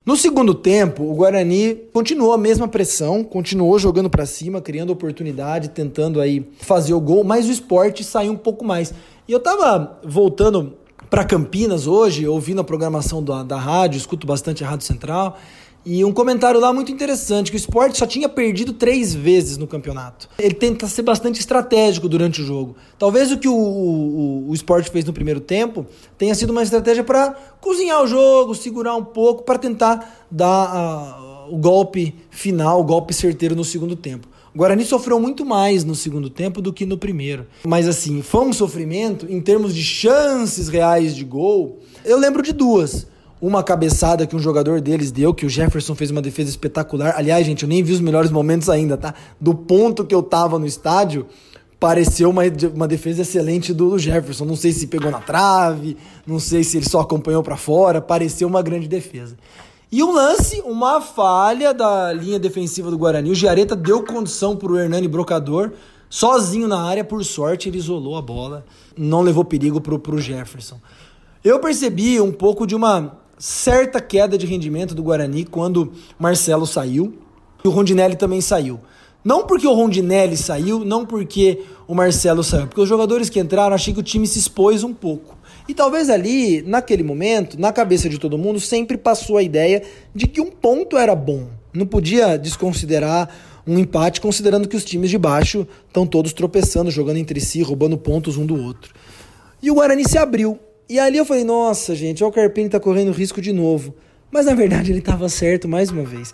No 0.05 0.15
segundo 0.15 0.53
tempo, 0.53 1.03
o 1.03 1.15
Guarani 1.15 1.81
continuou 1.91 2.31
a 2.31 2.37
mesma 2.37 2.67
pressão, 2.67 3.23
continuou 3.23 3.79
jogando 3.79 4.07
para 4.07 4.23
cima, 4.27 4.61
criando 4.61 4.91
oportunidade, 4.91 5.69
tentando 5.69 6.21
aí 6.21 6.47
fazer 6.59 6.93
o 6.93 7.01
gol, 7.01 7.23
mas 7.23 7.47
o 7.47 7.51
esporte 7.51 8.03
saiu 8.03 8.33
um 8.33 8.37
pouco 8.37 8.63
mais. 8.63 8.93
E 9.27 9.31
eu 9.31 9.39
tava 9.39 9.99
voltando 10.03 10.73
para 11.09 11.25
Campinas 11.25 11.87
hoje, 11.87 12.27
ouvindo 12.27 12.61
a 12.61 12.63
programação 12.63 13.23
da, 13.23 13.41
da 13.41 13.57
rádio, 13.57 13.97
escuto 13.97 14.27
bastante 14.27 14.63
a 14.63 14.69
Rádio 14.69 14.85
Central, 14.85 15.39
e 15.85 16.03
um 16.03 16.11
comentário 16.11 16.59
lá 16.59 16.73
muito 16.73 16.91
interessante, 16.91 17.51
que 17.51 17.57
o 17.57 17.59
esporte 17.59 17.99
só 17.99 18.07
tinha 18.07 18.27
perdido 18.27 18.73
três 18.73 19.13
vezes 19.13 19.55
no 19.55 19.67
campeonato. 19.67 20.27
Ele 20.39 20.55
tenta 20.55 20.87
ser 20.87 21.03
bastante 21.03 21.39
estratégico 21.39 22.09
durante 22.09 22.41
o 22.41 22.45
jogo. 22.45 22.75
Talvez 22.97 23.31
o 23.31 23.37
que 23.37 23.47
o, 23.47 23.53
o, 23.53 24.49
o 24.49 24.53
esporte 24.55 24.89
fez 24.89 25.05
no 25.05 25.13
primeiro 25.13 25.39
tempo 25.39 25.85
tenha 26.17 26.33
sido 26.33 26.49
uma 26.49 26.63
estratégia 26.63 27.03
para 27.03 27.35
cozinhar 27.61 28.01
o 28.01 28.07
jogo, 28.07 28.55
segurar 28.55 28.95
um 28.95 29.03
pouco, 29.03 29.43
para 29.43 29.59
tentar 29.59 30.25
dar 30.31 31.47
uh, 31.47 31.53
o 31.53 31.57
golpe 31.57 32.15
final, 32.31 32.81
o 32.81 32.83
golpe 32.83 33.13
certeiro 33.13 33.55
no 33.55 33.63
segundo 33.63 33.95
tempo. 33.95 34.27
O 34.55 34.57
Guarani 34.57 34.85
sofreu 34.85 35.19
muito 35.19 35.45
mais 35.45 35.83
no 35.83 35.93
segundo 35.93 36.29
tempo 36.29 36.61
do 36.61 36.71
que 36.71 36.85
no 36.85 36.97
primeiro. 36.97 37.45
Mas 37.65 37.87
assim, 37.87 38.21
foi 38.21 38.45
um 38.45 38.53
sofrimento 38.53 39.27
em 39.29 39.41
termos 39.41 39.75
de 39.75 39.83
chances 39.83 40.69
reais 40.69 41.13
de 41.15 41.25
gol. 41.25 41.79
Eu 42.05 42.17
lembro 42.17 42.41
de 42.41 42.53
duas. 42.53 43.05
Uma 43.45 43.61
cabeçada 43.61 44.25
que 44.25 44.35
um 44.35 44.39
jogador 44.39 44.81
deles 44.81 45.11
deu, 45.11 45.31
que 45.31 45.45
o 45.45 45.49
Jefferson 45.49 45.93
fez 45.93 46.09
uma 46.09 46.21
defesa 46.21 46.49
espetacular. 46.49 47.13
Aliás, 47.15 47.45
gente, 47.45 47.61
eu 47.61 47.69
nem 47.69 47.83
vi 47.83 47.93
os 47.93 47.99
melhores 47.99 48.31
momentos 48.31 48.69
ainda, 48.71 48.97
tá? 48.97 49.13
Do 49.39 49.53
ponto 49.53 50.03
que 50.03 50.15
eu 50.15 50.23
tava 50.23 50.57
no 50.57 50.65
estádio, 50.65 51.27
pareceu 51.79 52.31
uma, 52.31 52.41
uma 52.73 52.87
defesa 52.87 53.21
excelente 53.21 53.71
do 53.71 53.99
Jefferson. 53.99 54.45
Não 54.45 54.55
sei 54.55 54.71
se 54.71 54.87
pegou 54.87 55.11
na 55.11 55.19
trave, 55.19 55.95
não 56.25 56.39
sei 56.39 56.63
se 56.63 56.77
ele 56.77 56.89
só 56.89 57.01
acompanhou 57.01 57.43
para 57.43 57.55
fora, 57.55 58.01
pareceu 58.01 58.47
uma 58.47 58.63
grande 58.63 58.87
defesa. 58.87 59.37
E 59.91 60.01
um 60.01 60.11
lance, 60.11 60.61
uma 60.65 60.99
falha 60.99 61.71
da 61.71 62.11
linha 62.11 62.39
defensiva 62.39 62.89
do 62.89 62.97
Guarani. 62.97 63.29
O 63.29 63.35
Giareta 63.35 63.75
deu 63.75 64.03
condição 64.03 64.55
para 64.55 64.71
o 64.71 64.79
Hernani 64.79 65.07
Brocador 65.07 65.71
Sozinho 66.09 66.67
na 66.67 66.81
área, 66.81 67.03
por 67.03 67.23
sorte, 67.23 67.69
ele 67.69 67.77
isolou 67.77 68.15
a 68.17 68.21
bola, 68.21 68.65
não 68.97 69.21
levou 69.21 69.43
perigo 69.43 69.81
pro, 69.81 69.99
pro 69.99 70.17
Jefferson. 70.17 70.79
Eu 71.43 71.59
percebi 71.59 72.19
um 72.19 72.31
pouco 72.31 72.65
de 72.65 72.75
uma 72.75 73.17
certa 73.37 73.99
queda 73.99 74.37
de 74.37 74.45
rendimento 74.45 74.95
do 74.95 75.03
Guarani 75.03 75.45
quando 75.45 75.91
Marcelo 76.17 76.65
saiu 76.65 77.13
e 77.63 77.67
o 77.67 77.71
Rondinelli 77.71 78.15
também 78.15 78.41
saiu. 78.41 78.79
Não 79.23 79.47
porque 79.47 79.65
o 79.65 79.73
Rondinelli 79.73 80.37
saiu, 80.37 80.85
não 80.85 81.03
porque 81.03 81.63
o 81.87 81.95
Marcelo 81.95 82.43
saiu, 82.43 82.67
porque 82.67 82.81
os 82.81 82.87
jogadores 82.87 83.27
que 83.27 83.39
entraram, 83.39 83.73
achei 83.73 83.91
que 83.91 83.99
o 83.99 84.03
time 84.03 84.27
se 84.27 84.37
expôs 84.37 84.83
um 84.83 84.93
pouco. 84.93 85.35
E 85.67 85.73
talvez 85.73 86.11
ali, 86.11 86.61
naquele 86.61 87.01
momento, 87.01 87.59
na 87.59 87.73
cabeça 87.73 88.07
de 88.07 88.19
todo 88.19 88.37
mundo, 88.37 88.59
sempre 88.59 88.97
passou 88.97 89.37
a 89.37 89.43
ideia 89.43 89.81
de 90.13 90.27
que 90.27 90.39
um 90.39 90.51
ponto 90.51 90.95
era 90.95 91.15
bom. 91.15 91.47
Não 91.73 91.87
podia 91.87 92.37
desconsiderar 92.37 93.29
um 93.65 93.79
empate, 93.79 94.21
considerando 94.21 94.67
que 94.67 94.77
os 94.77 94.85
times 94.85 95.09
de 95.09 95.17
baixo 95.17 95.67
estão 95.87 96.05
todos 96.05 96.31
tropeçando, 96.31 96.91
jogando 96.91 97.17
entre 97.17 97.41
si, 97.41 97.63
roubando 97.63 97.97
pontos 97.97 98.37
um 98.37 98.45
do 98.45 98.55
outro. 98.55 98.93
E 99.61 99.71
o 99.71 99.75
Guarani 99.75 100.07
se 100.07 100.19
abriu. 100.19 100.59
E 100.87 100.99
ali 100.99 101.17
eu 101.17 101.25
falei, 101.25 101.43
nossa, 101.43 101.95
gente, 101.95 102.23
o 102.23 102.31
Carpini 102.31 102.69
tá 102.69 102.79
correndo 102.79 103.11
risco 103.11 103.41
de 103.41 103.51
novo. 103.51 103.95
Mas 104.31 104.45
na 104.45 104.53
verdade 104.53 104.91
ele 104.91 104.99
estava 104.99 105.27
certo 105.29 105.67
mais 105.67 105.89
uma 105.89 106.03
vez. 106.03 106.33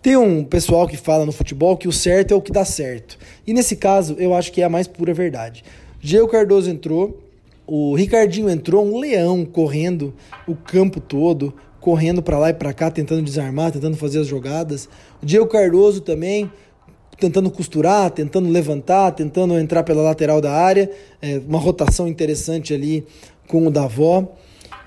Tem 0.00 0.16
um 0.16 0.42
pessoal 0.42 0.88
que 0.88 0.96
fala 0.96 1.24
no 1.24 1.30
futebol 1.30 1.76
que 1.76 1.86
o 1.86 1.92
certo 1.92 2.34
é 2.34 2.36
o 2.36 2.42
que 2.42 2.50
dá 2.50 2.64
certo. 2.64 3.16
E 3.46 3.54
nesse 3.54 3.76
caso, 3.76 4.16
eu 4.18 4.34
acho 4.34 4.50
que 4.50 4.60
é 4.60 4.64
a 4.64 4.68
mais 4.68 4.88
pura 4.88 5.14
verdade. 5.14 5.62
Diego 6.00 6.26
Cardoso 6.26 6.68
entrou, 6.68 7.22
o 7.64 7.94
Ricardinho 7.94 8.50
entrou, 8.50 8.84
um 8.84 8.98
leão 8.98 9.44
correndo 9.44 10.12
o 10.48 10.56
campo 10.56 11.00
todo, 11.00 11.54
correndo 11.80 12.20
para 12.20 12.38
lá 12.38 12.50
e 12.50 12.54
para 12.54 12.72
cá, 12.72 12.90
tentando 12.90 13.22
desarmar, 13.22 13.70
tentando 13.70 13.96
fazer 13.96 14.18
as 14.18 14.26
jogadas. 14.26 14.88
O 15.22 15.26
Diego 15.26 15.46
Cardoso 15.46 16.00
também 16.00 16.50
tentando 17.22 17.50
costurar, 17.52 18.10
tentando 18.10 18.48
levantar, 18.48 19.12
tentando 19.12 19.56
entrar 19.56 19.84
pela 19.84 20.02
lateral 20.02 20.40
da 20.40 20.52
área, 20.52 20.90
é, 21.20 21.40
uma 21.46 21.58
rotação 21.58 22.08
interessante 22.08 22.74
ali 22.74 23.06
com 23.46 23.66
o 23.66 23.70
Davó. 23.70 24.36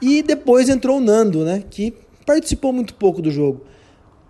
E 0.02 0.22
depois 0.22 0.70
entrou 0.70 0.98
o 0.98 1.02
Nando, 1.02 1.44
né, 1.44 1.64
que 1.70 1.94
participou 2.26 2.74
muito 2.74 2.94
pouco 2.96 3.22
do 3.22 3.32
jogo. 3.32 3.66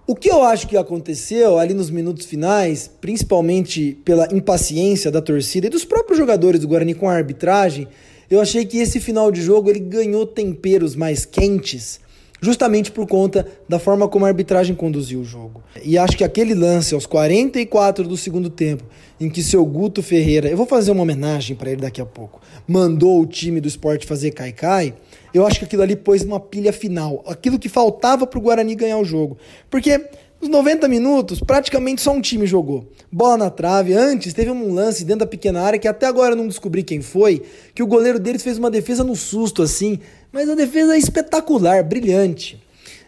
O 0.07 0.15
que 0.15 0.29
eu 0.29 0.43
acho 0.43 0.67
que 0.67 0.77
aconteceu 0.77 1.57
ali 1.57 1.73
nos 1.73 1.89
minutos 1.89 2.27
finais, 2.27 2.89
principalmente 3.01 3.97
pela 4.05 4.27
impaciência 4.31 5.09
da 5.09 5.19
torcida 5.19 5.65
e 5.65 5.69
dos 5.69 5.83
próprios 5.83 6.19
jogadores 6.19 6.61
do 6.61 6.67
Guarani 6.67 6.93
com 6.93 7.09
a 7.09 7.15
arbitragem, 7.15 7.87
eu 8.29 8.39
achei 8.39 8.65
que 8.65 8.77
esse 8.77 8.99
final 8.99 9.31
de 9.31 9.41
jogo 9.41 9.69
ele 9.69 9.79
ganhou 9.79 10.25
temperos 10.25 10.95
mais 10.95 11.25
quentes, 11.25 11.99
justamente 12.41 12.91
por 12.91 13.07
conta 13.07 13.47
da 13.67 13.79
forma 13.79 14.07
como 14.07 14.25
a 14.25 14.27
arbitragem 14.27 14.75
conduziu 14.75 15.21
o 15.21 15.25
jogo. 15.25 15.63
E 15.83 15.97
acho 15.97 16.17
que 16.17 16.23
aquele 16.23 16.53
lance 16.53 16.93
aos 16.93 17.05
44 17.05 18.07
do 18.07 18.17
segundo 18.17 18.49
tempo, 18.49 18.83
em 19.19 19.29
que 19.29 19.41
seu 19.41 19.65
Guto 19.65 20.03
Ferreira, 20.03 20.49
eu 20.49 20.57
vou 20.57 20.65
fazer 20.65 20.91
uma 20.91 21.03
homenagem 21.03 21.55
para 21.55 21.71
ele 21.71 21.81
daqui 21.81 22.01
a 22.01 22.05
pouco, 22.05 22.41
mandou 22.67 23.21
o 23.21 23.25
time 23.25 23.61
do 23.61 23.67
esporte 23.67 24.05
fazer 24.05 24.31
cai-cai, 24.31 24.93
eu 25.33 25.45
acho 25.45 25.59
que 25.59 25.65
aquilo 25.65 25.83
ali 25.83 25.95
pôs 25.95 26.23
uma 26.23 26.39
pilha 26.39 26.71
final, 26.71 27.23
aquilo 27.27 27.59
que 27.59 27.67
faltava 27.67 28.25
para 28.25 28.39
o 28.39 28.41
Guarani 28.41 28.75
ganhar 28.75 28.97
o 28.97 29.05
jogo. 29.05 29.37
Porque 29.69 30.09
nos 30.41 30.49
90 30.49 30.87
minutos, 30.87 31.39
praticamente 31.39 32.01
só 32.01 32.11
um 32.11 32.21
time 32.21 32.45
jogou. 32.45 32.87
Bola 33.11 33.37
na 33.37 33.49
trave. 33.49 33.93
Antes, 33.93 34.33
teve 34.33 34.51
um 34.51 34.73
lance 34.73 35.03
dentro 35.03 35.21
da 35.21 35.27
pequena 35.27 35.61
área 35.61 35.79
que 35.79 35.87
até 35.87 36.05
agora 36.05 36.33
eu 36.33 36.37
não 36.37 36.47
descobri 36.47 36.83
quem 36.83 37.01
foi, 37.01 37.41
que 37.73 37.81
o 37.81 37.87
goleiro 37.87 38.19
deles 38.19 38.43
fez 38.43 38.57
uma 38.57 38.69
defesa 38.69 39.03
no 39.03 39.15
susto, 39.15 39.61
assim. 39.61 39.99
Mas 40.31 40.49
a 40.49 40.55
defesa 40.55 40.95
é 40.95 40.97
espetacular, 40.97 41.83
brilhante. 41.83 42.61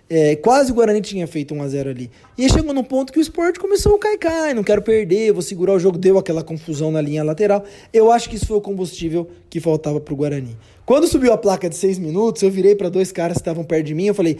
É, 0.10 0.38
quase 0.38 0.72
o 0.72 0.76
Guarani 0.76 1.02
tinha 1.02 1.28
feito 1.28 1.54
1 1.54 1.62
a 1.62 1.68
0 1.68 1.90
ali. 1.90 2.10
E 2.38 2.44
aí 2.44 2.50
chegou 2.50 2.74
num 2.74 2.84
ponto 2.84 3.12
que 3.12 3.20
o 3.20 3.22
esporte 3.22 3.60
começou 3.60 3.96
a 3.96 4.00
cair, 4.00 4.18
cai, 4.18 4.54
não 4.54 4.64
quero 4.64 4.82
perder, 4.82 5.34
vou 5.34 5.42
segurar 5.42 5.74
o 5.74 5.80
jogo, 5.80 5.98
deu 5.98 6.18
aquela 6.18 6.42
confusão 6.42 6.90
na 6.92 7.02
linha 7.02 7.24
lateral. 7.24 7.66
Eu 7.92 8.10
acho 8.10 8.30
que 8.30 8.38
isso 8.38 8.48
foi 8.48 8.56
o 8.56 8.62
combustível 8.62 9.30
que 9.50 9.60
faltava 9.60 10.00
pro 10.00 10.16
Guarani. 10.16 10.56
Quando 10.86 11.06
subiu 11.06 11.34
a 11.34 11.38
placa 11.38 11.70
de 11.70 11.76
6 11.76 12.00
minutos, 12.00 12.42
eu 12.42 12.50
virei 12.50 12.74
para 12.74 12.88
dois 12.88 13.12
caras 13.12 13.34
que 13.34 13.42
estavam 13.42 13.66
perto 13.66 13.88
de 13.88 13.94
mim, 13.94 14.06
eu 14.06 14.16
falei: 14.16 14.38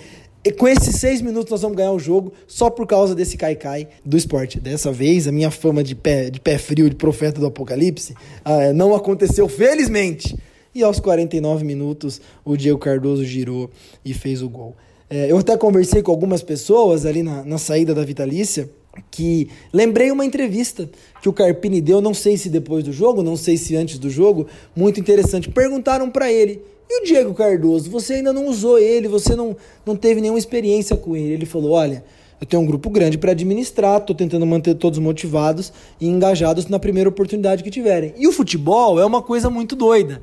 e 0.48 0.52
com 0.54 0.66
esses 0.66 0.96
seis 0.96 1.22
minutos 1.22 1.52
nós 1.52 1.62
vamos 1.62 1.76
ganhar 1.76 1.92
o 1.92 2.00
jogo 2.00 2.32
só 2.48 2.70
por 2.70 2.88
causa 2.88 3.14
desse 3.14 3.36
caicai 3.36 3.90
do 4.06 4.16
esporte. 4.16 4.62
Dessa 4.62 4.94
vez, 4.94 5.28
a 5.28 5.32
minha 5.32 5.52
fama 5.52 5.84
de 5.84 5.94
pé, 5.94 6.30
de 6.30 6.40
pé 6.40 6.58
frio, 6.58 6.90
de 6.90 6.96
profeta 6.96 7.42
do 7.42 7.48
apocalipse, 7.48 8.14
uh, 8.14 8.74
não 8.74 8.96
aconteceu, 8.96 9.50
felizmente. 9.50 10.38
E 10.74 10.82
aos 10.82 11.02
49 11.02 11.66
minutos, 11.66 12.22
o 12.46 12.56
Diego 12.56 12.80
Cardoso 12.80 13.26
girou 13.26 13.70
e 14.06 14.14
fez 14.14 14.42
o 14.42 14.48
gol. 14.48 14.74
É, 15.10 15.30
eu 15.30 15.38
até 15.38 15.58
conversei 15.58 16.02
com 16.02 16.12
algumas 16.12 16.42
pessoas 16.42 17.06
ali 17.06 17.24
na, 17.24 17.44
na 17.44 17.58
saída 17.58 17.94
da 17.94 18.06
Vitalícia 18.06 18.70
que 19.12 19.50
lembrei 19.74 20.12
uma 20.12 20.26
entrevista 20.26 20.90
que 21.22 21.30
o 21.30 21.34
Carpini 21.34 21.82
deu, 21.82 22.02
não 22.02 22.14
sei 22.14 22.38
se 22.38 22.50
depois 22.50 22.84
do 22.84 22.92
jogo, 22.92 23.24
não 23.24 23.36
sei 23.36 23.58
se 23.58 23.76
antes 23.76 23.98
do 23.98 24.10
jogo, 24.10 24.48
muito 24.76 25.00
interessante. 25.00 25.50
Perguntaram 25.50 26.10
para 26.10 26.32
ele: 26.32 26.62
"E 26.90 27.02
o 27.02 27.06
Diego 27.06 27.34
Cardoso, 27.34 27.90
você 27.90 28.16
ainda 28.16 28.34
não 28.34 28.48
usou 28.48 28.78
ele, 28.78 29.08
você 29.08 29.36
não 29.36 29.56
não 29.86 29.96
teve 29.96 30.22
nenhuma 30.22 30.40
experiência 30.40 30.96
com 30.96 31.16
ele?" 31.16 31.34
Ele 31.34 31.46
falou: 31.46 31.72
"Olha, 31.72 32.04
eu 32.40 32.46
tenho 32.46 32.62
um 32.62 32.66
grupo 32.66 32.90
grande 32.90 33.18
para 33.18 33.32
administrar, 33.32 34.00
estou 34.00 34.16
tentando 34.16 34.46
manter 34.46 34.76
todos 34.76 35.00
motivados 35.00 35.74
e 36.00 36.08
engajados 36.08 36.68
na 36.68 36.78
primeira 36.78 37.10
oportunidade 37.10 37.64
que 37.64 37.72
tiverem. 37.72 38.14
E 38.18 38.28
o 38.28 38.32
futebol 38.32 39.00
é 39.00 39.06
uma 39.06 39.22
coisa 39.22 39.50
muito 39.50 39.76
doida. 39.76 40.22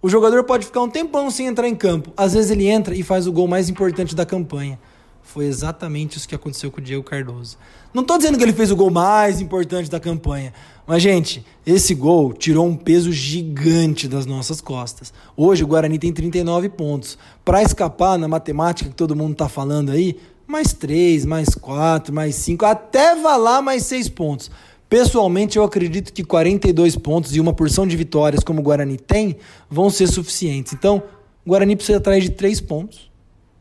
O 0.00 0.08
jogador 0.08 0.44
pode 0.44 0.66
ficar 0.66 0.82
um 0.82 0.88
tempão 0.88 1.28
sem 1.30 1.46
entrar 1.46 1.66
em 1.66 1.74
campo. 1.74 2.12
Às 2.16 2.34
vezes 2.34 2.52
ele 2.52 2.68
entra 2.68 2.94
e 2.94 3.02
faz 3.02 3.26
o 3.26 3.32
gol 3.32 3.48
mais 3.48 3.68
importante 3.68 4.14
da 4.14 4.24
campanha. 4.24 4.78
Foi 5.26 5.44
exatamente 5.44 6.16
isso 6.16 6.28
que 6.28 6.34
aconteceu 6.34 6.70
com 6.70 6.80
o 6.80 6.82
Diego 6.82 7.02
Cardoso. 7.02 7.58
Não 7.92 8.02
estou 8.02 8.16
dizendo 8.16 8.38
que 8.38 8.44
ele 8.44 8.52
fez 8.52 8.70
o 8.70 8.76
gol 8.76 8.90
mais 8.90 9.40
importante 9.40 9.90
da 9.90 9.98
campanha, 9.98 10.54
mas, 10.86 11.02
gente, 11.02 11.44
esse 11.66 11.94
gol 11.94 12.32
tirou 12.32 12.64
um 12.64 12.76
peso 12.76 13.10
gigante 13.10 14.06
das 14.06 14.24
nossas 14.24 14.60
costas. 14.60 15.12
Hoje 15.36 15.64
o 15.64 15.66
Guarani 15.66 15.98
tem 15.98 16.12
39 16.12 16.68
pontos. 16.68 17.18
Para 17.44 17.60
escapar 17.60 18.16
na 18.16 18.28
matemática 18.28 18.88
que 18.88 18.94
todo 18.94 19.16
mundo 19.16 19.32
está 19.32 19.48
falando 19.48 19.90
aí, 19.90 20.16
mais 20.46 20.72
3, 20.72 21.26
mais 21.26 21.48
4, 21.48 22.14
mais 22.14 22.36
5, 22.36 22.64
até 22.64 23.16
valar 23.16 23.60
mais 23.60 23.82
6 23.82 24.08
pontos. 24.10 24.48
Pessoalmente, 24.88 25.58
eu 25.58 25.64
acredito 25.64 26.12
que 26.12 26.22
42 26.22 26.94
pontos 26.94 27.34
e 27.34 27.40
uma 27.40 27.52
porção 27.52 27.84
de 27.84 27.96
vitórias, 27.96 28.44
como 28.44 28.60
o 28.60 28.62
Guarani 28.62 28.96
tem, 28.96 29.36
vão 29.68 29.90
ser 29.90 30.06
suficientes. 30.06 30.72
Então, 30.72 31.02
o 31.44 31.50
Guarani 31.50 31.74
precisa 31.74 31.98
atrás 31.98 32.22
de 32.22 32.30
3 32.30 32.60
pontos 32.60 33.10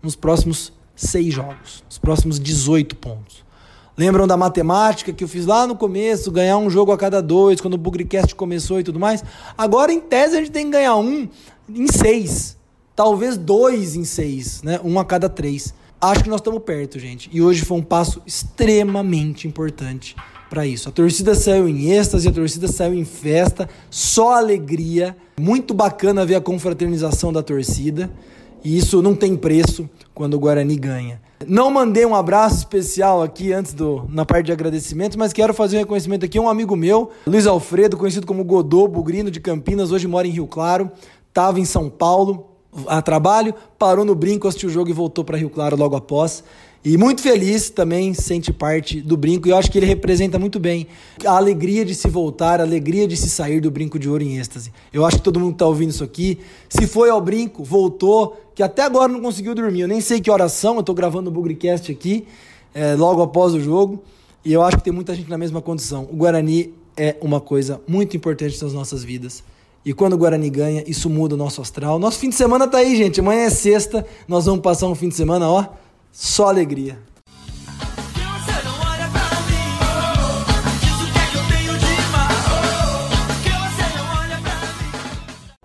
nos 0.04 0.16
próximos 0.16 0.75
seis 0.96 1.34
jogos, 1.34 1.84
os 1.90 1.98
próximos 1.98 2.40
18 2.40 2.96
pontos. 2.96 3.44
Lembram 3.98 4.28
da 4.28 4.36
matemática 4.36 5.14
que 5.14 5.24
eu 5.24 5.28
fiz 5.28 5.46
lá 5.46 5.66
no 5.66 5.76
começo, 5.76 6.30
ganhar 6.30 6.58
um 6.58 6.70
jogo 6.70 6.92
a 6.92 6.98
cada 6.98 7.22
dois, 7.22 7.62
quando 7.62 7.76
o 7.76 7.78
Bugrecast 7.78 8.36
começou 8.36 8.80
e 8.80 8.84
tudo 8.84 9.00
mais? 9.00 9.24
Agora, 9.58 9.92
em 9.92 10.02
tese, 10.02 10.36
a 10.36 10.40
gente 10.40 10.52
tem 10.52 10.66
que 10.66 10.72
ganhar 10.72 10.98
um 10.98 11.30
em 11.70 11.88
seis. 11.88 12.58
Talvez 12.94 13.38
dois 13.38 13.96
em 13.96 14.04
seis, 14.04 14.62
né? 14.64 14.80
Um 14.84 15.00
a 15.00 15.06
cada 15.06 15.30
três. 15.30 15.74
Acho 16.00 16.24
que 16.24 16.30
nós 16.30 16.42
estamos 16.42 16.62
perto, 16.64 17.00
gente. 17.00 17.30
E 17.32 17.42
hoje 17.42 17.64
foi 17.64 17.78
um 17.78 17.82
passo 17.82 18.22
extremamente 18.26 19.48
importante 19.48 20.16
para 20.50 20.68
isso. 20.68 20.90
A 20.90 20.92
torcida 20.92 21.34
saiu 21.34 21.68
em 21.68 21.92
êxtase, 21.92 22.28
a 22.28 22.32
torcida 22.32 22.68
saiu 22.68 22.94
em 22.94 23.06
festa, 23.06 23.70
só 23.90 24.36
alegria. 24.36 25.16
Muito 25.40 25.74
bacana 25.74 26.26
ver 26.26 26.36
a 26.36 26.42
confraternização 26.42 27.32
da 27.32 27.42
torcida. 27.42 28.12
E 28.64 28.78
isso 28.78 29.02
não 29.02 29.16
tem 29.16 29.36
preço 29.38 29.90
quando 30.16 30.34
o 30.36 30.40
Guarani 30.40 30.78
ganha. 30.78 31.22
Não 31.46 31.70
mandei 31.70 32.06
um 32.06 32.16
abraço 32.16 32.60
especial 32.60 33.22
aqui 33.22 33.52
antes 33.52 33.74
do 33.74 34.08
na 34.10 34.26
parte 34.26 34.46
de 34.46 34.52
agradecimento, 34.54 35.20
mas 35.20 35.34
quero 35.34 35.54
fazer 35.54 35.76
um 35.76 35.80
reconhecimento 35.80 36.26
aqui. 36.26 36.40
Um 36.40 36.50
amigo 36.50 36.76
meu, 36.76 37.12
Luiz 37.28 37.46
Alfredo, 37.46 37.98
conhecido 37.98 38.26
como 38.26 38.44
Godô, 38.44 38.88
bugrino 38.88 39.30
de 39.30 39.42
Campinas, 39.42 39.92
hoje 39.92 40.08
mora 40.08 40.26
em 40.26 40.32
Rio 40.32 40.48
Claro, 40.48 40.90
estava 41.28 41.60
em 41.60 41.66
São 41.66 41.90
Paulo 41.90 42.55
a 42.88 43.02
trabalho, 43.02 43.54
parou 43.78 44.04
no 44.04 44.16
brinco, 44.16 44.48
assistiu 44.48 44.70
o 44.70 44.72
jogo 44.72 44.90
e 44.90 44.94
voltou 44.94 45.24
para 45.24 45.38
Rio 45.38 45.50
Claro 45.50 45.78
logo 45.78 45.96
após. 45.96 46.44
E 46.84 46.98
muito 46.98 47.24
feliz 47.24 47.72
também, 47.72 48.14
sente 48.14 48.54
parte 48.54 49.02
do 49.02 49.18
brinco. 49.18 49.48
E 49.48 49.52
eu 49.52 49.58
acho 49.58 49.72
que 49.72 49.80
ele 49.80 49.88
representa 49.88 50.38
muito 50.38 50.60
bem 50.60 50.86
a 51.26 51.36
alegria 51.36 51.84
de 51.84 51.96
se 51.96 52.08
voltar, 52.08 52.60
a 52.60 52.64
alegria 52.64 53.08
de 53.08 53.18
se 53.18 53.28
sair 53.28 53.60
do 53.60 53.72
brinco 53.72 53.98
de 53.98 54.08
ouro 54.08 54.22
em 54.22 54.38
êxtase. 54.38 54.72
Eu 54.94 55.04
acho 55.04 55.18
que 55.18 55.24
todo 55.24 55.40
mundo 55.40 55.54
está 55.54 55.66
ouvindo 55.66 55.90
isso 55.90 56.04
aqui, 56.04 56.38
se 56.70 56.86
foi 56.86 57.10
ao 57.10 57.20
brinco, 57.20 57.64
voltou, 57.64 58.40
que 58.54 58.62
até 58.62 58.84
agora 58.84 59.12
não 59.12 59.20
conseguiu 59.20 59.56
dormir. 59.56 59.82
Eu 59.82 59.88
nem 59.88 60.00
sei 60.00 60.22
que 60.22 60.30
horas 60.30 60.52
são, 60.52 60.76
eu 60.76 60.82
estou 60.82 60.94
gravando 60.94 61.32
o 61.32 61.34
Bugrecast 61.34 61.92
aqui, 61.92 62.28
é, 62.72 62.94
logo 62.94 63.20
após 63.24 63.56
o 63.56 63.60
jogo. 63.60 64.04
E 64.44 64.54
eu 64.54 64.62
acho 64.62 64.78
que 64.78 64.84
tem 64.84 64.94
muita 64.94 65.16
gente 65.16 65.28
na 65.28 65.40
mesma 65.40 65.64
condição. 65.64 66.08
O 66.12 66.16
Guarani 66.16 66.72
é 66.96 67.16
uma 67.20 67.42
coisa 67.42 67.82
muito 67.88 68.16
importante 68.16 68.62
nas 68.62 68.74
nossas 68.74 69.04
vidas. 69.04 69.44
E 69.86 69.94
quando 69.94 70.14
o 70.14 70.18
Guarani 70.18 70.50
ganha, 70.50 70.84
isso 70.88 71.10
muda 71.10 71.36
o 71.36 71.38
nosso 71.38 71.62
astral. 71.62 72.00
Nosso 72.00 72.18
fim 72.18 72.30
de 72.30 72.36
semana 72.36 72.68
tá 72.68 72.80
aí, 72.80 72.96
gente. 72.96 73.20
Amanhã 73.20 73.44
é 73.44 73.50
sexta. 73.52 74.06
Nós 74.28 74.46
vamos 74.46 74.62
passar 74.62 74.88
um 74.88 74.96
fim 74.96 75.10
de 75.10 75.16
semana, 75.16 75.48
ó 75.48 75.66
só 76.16 76.48
alegria. 76.48 76.98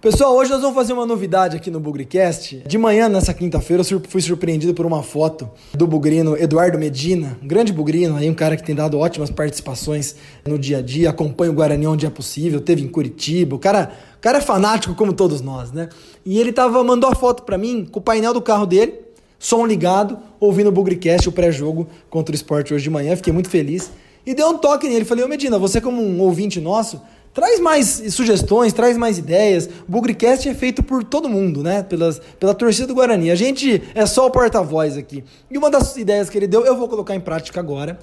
Pessoal, 0.01 0.35
hoje 0.35 0.51
nós 0.51 0.63
vamos 0.63 0.75
fazer 0.75 0.95
uma 0.95 1.05
novidade 1.05 1.59
aqui 1.59 1.71
no 1.71 1.79
Bugricast. 1.79 2.63
De 2.67 2.79
manhã, 2.79 3.07
nessa 3.07 3.35
quinta-feira, 3.35 3.83
eu 3.91 4.01
fui 4.09 4.23
surpreendido 4.23 4.73
por 4.73 4.87
uma 4.87 5.03
foto 5.03 5.51
do 5.75 5.87
bugrino 5.87 6.39
Eduardo 6.39 6.79
Medina, 6.79 7.39
um 7.43 7.47
grande 7.47 7.71
bugrino, 7.71 8.17
aí 8.17 8.31
um 8.31 8.33
cara 8.33 8.57
que 8.57 8.63
tem 8.63 8.75
dado 8.75 8.99
ótimas 8.99 9.29
participações 9.29 10.17
no 10.47 10.59
dia 10.59 10.79
a 10.79 10.81
dia, 10.81 11.11
acompanha 11.11 11.53
o 11.53 11.55
Guarani 11.55 11.87
onde 11.87 12.07
é 12.07 12.11
possível, 12.11 12.63
teve 12.63 12.81
em 12.81 12.89
Curitiba. 12.89 13.57
O 13.57 13.59
cara, 13.59 13.93
o 14.17 14.21
cara 14.23 14.39
é 14.39 14.41
fanático 14.41 14.95
como 14.95 15.13
todos 15.13 15.43
nós, 15.43 15.71
né? 15.71 15.91
E 16.25 16.41
ele 16.41 16.51
tava 16.51 16.83
mandou 16.83 17.11
a 17.11 17.15
foto 17.15 17.43
para 17.43 17.59
mim 17.59 17.85
com 17.85 18.01
o 18.01 18.03
painel 18.03 18.33
do 18.33 18.41
carro 18.41 18.65
dele, 18.65 18.95
som 19.39 19.67
ligado, 19.67 20.19
ouvindo 20.41 20.69
o 20.69 20.73
Bugricast, 20.73 21.29
o 21.29 21.33
pré-jogo 21.33 21.87
contra 22.09 22.33
o 22.33 22.35
esporte 22.35 22.73
hoje 22.73 22.85
de 22.85 22.91
manhã. 22.91 23.15
Fiquei 23.17 23.35
muito 23.35 23.51
feliz. 23.51 23.91
E 24.25 24.35
deu 24.35 24.49
um 24.49 24.57
toque 24.57 24.89
nele. 24.89 25.05
Falei, 25.05 25.25
ô 25.25 25.29
Medina, 25.29 25.59
você 25.59 25.79
como 25.81 26.01
um 26.03 26.21
ouvinte 26.21 26.59
nosso, 26.59 27.01
Traz 27.33 27.61
mais 27.61 28.03
sugestões, 28.11 28.73
traz 28.73 28.97
mais 28.97 29.17
ideias. 29.17 29.67
O 29.67 29.93
Bugrecast 29.93 30.49
é 30.49 30.55
feito 30.55 30.83
por 30.83 31.05
todo 31.05 31.29
mundo, 31.29 31.63
né? 31.63 31.83
Pelas, 31.83 32.21
pela 32.41 32.53
torcida 32.53 32.89
do 32.89 32.95
Guarani. 32.95 33.31
A 33.31 33.37
gente 33.37 33.81
é 33.95 34.05
só 34.05 34.27
o 34.27 34.31
porta-voz 34.31 34.97
aqui. 34.97 35.23
E 35.49 35.57
uma 35.57 35.71
das 35.71 35.97
ideias 35.97 36.29
que 36.29 36.37
ele 36.37 36.49
deu, 36.49 36.67
eu 36.67 36.77
vou 36.77 36.89
colocar 36.89 37.15
em 37.15 37.21
prática 37.21 37.61
agora, 37.61 38.01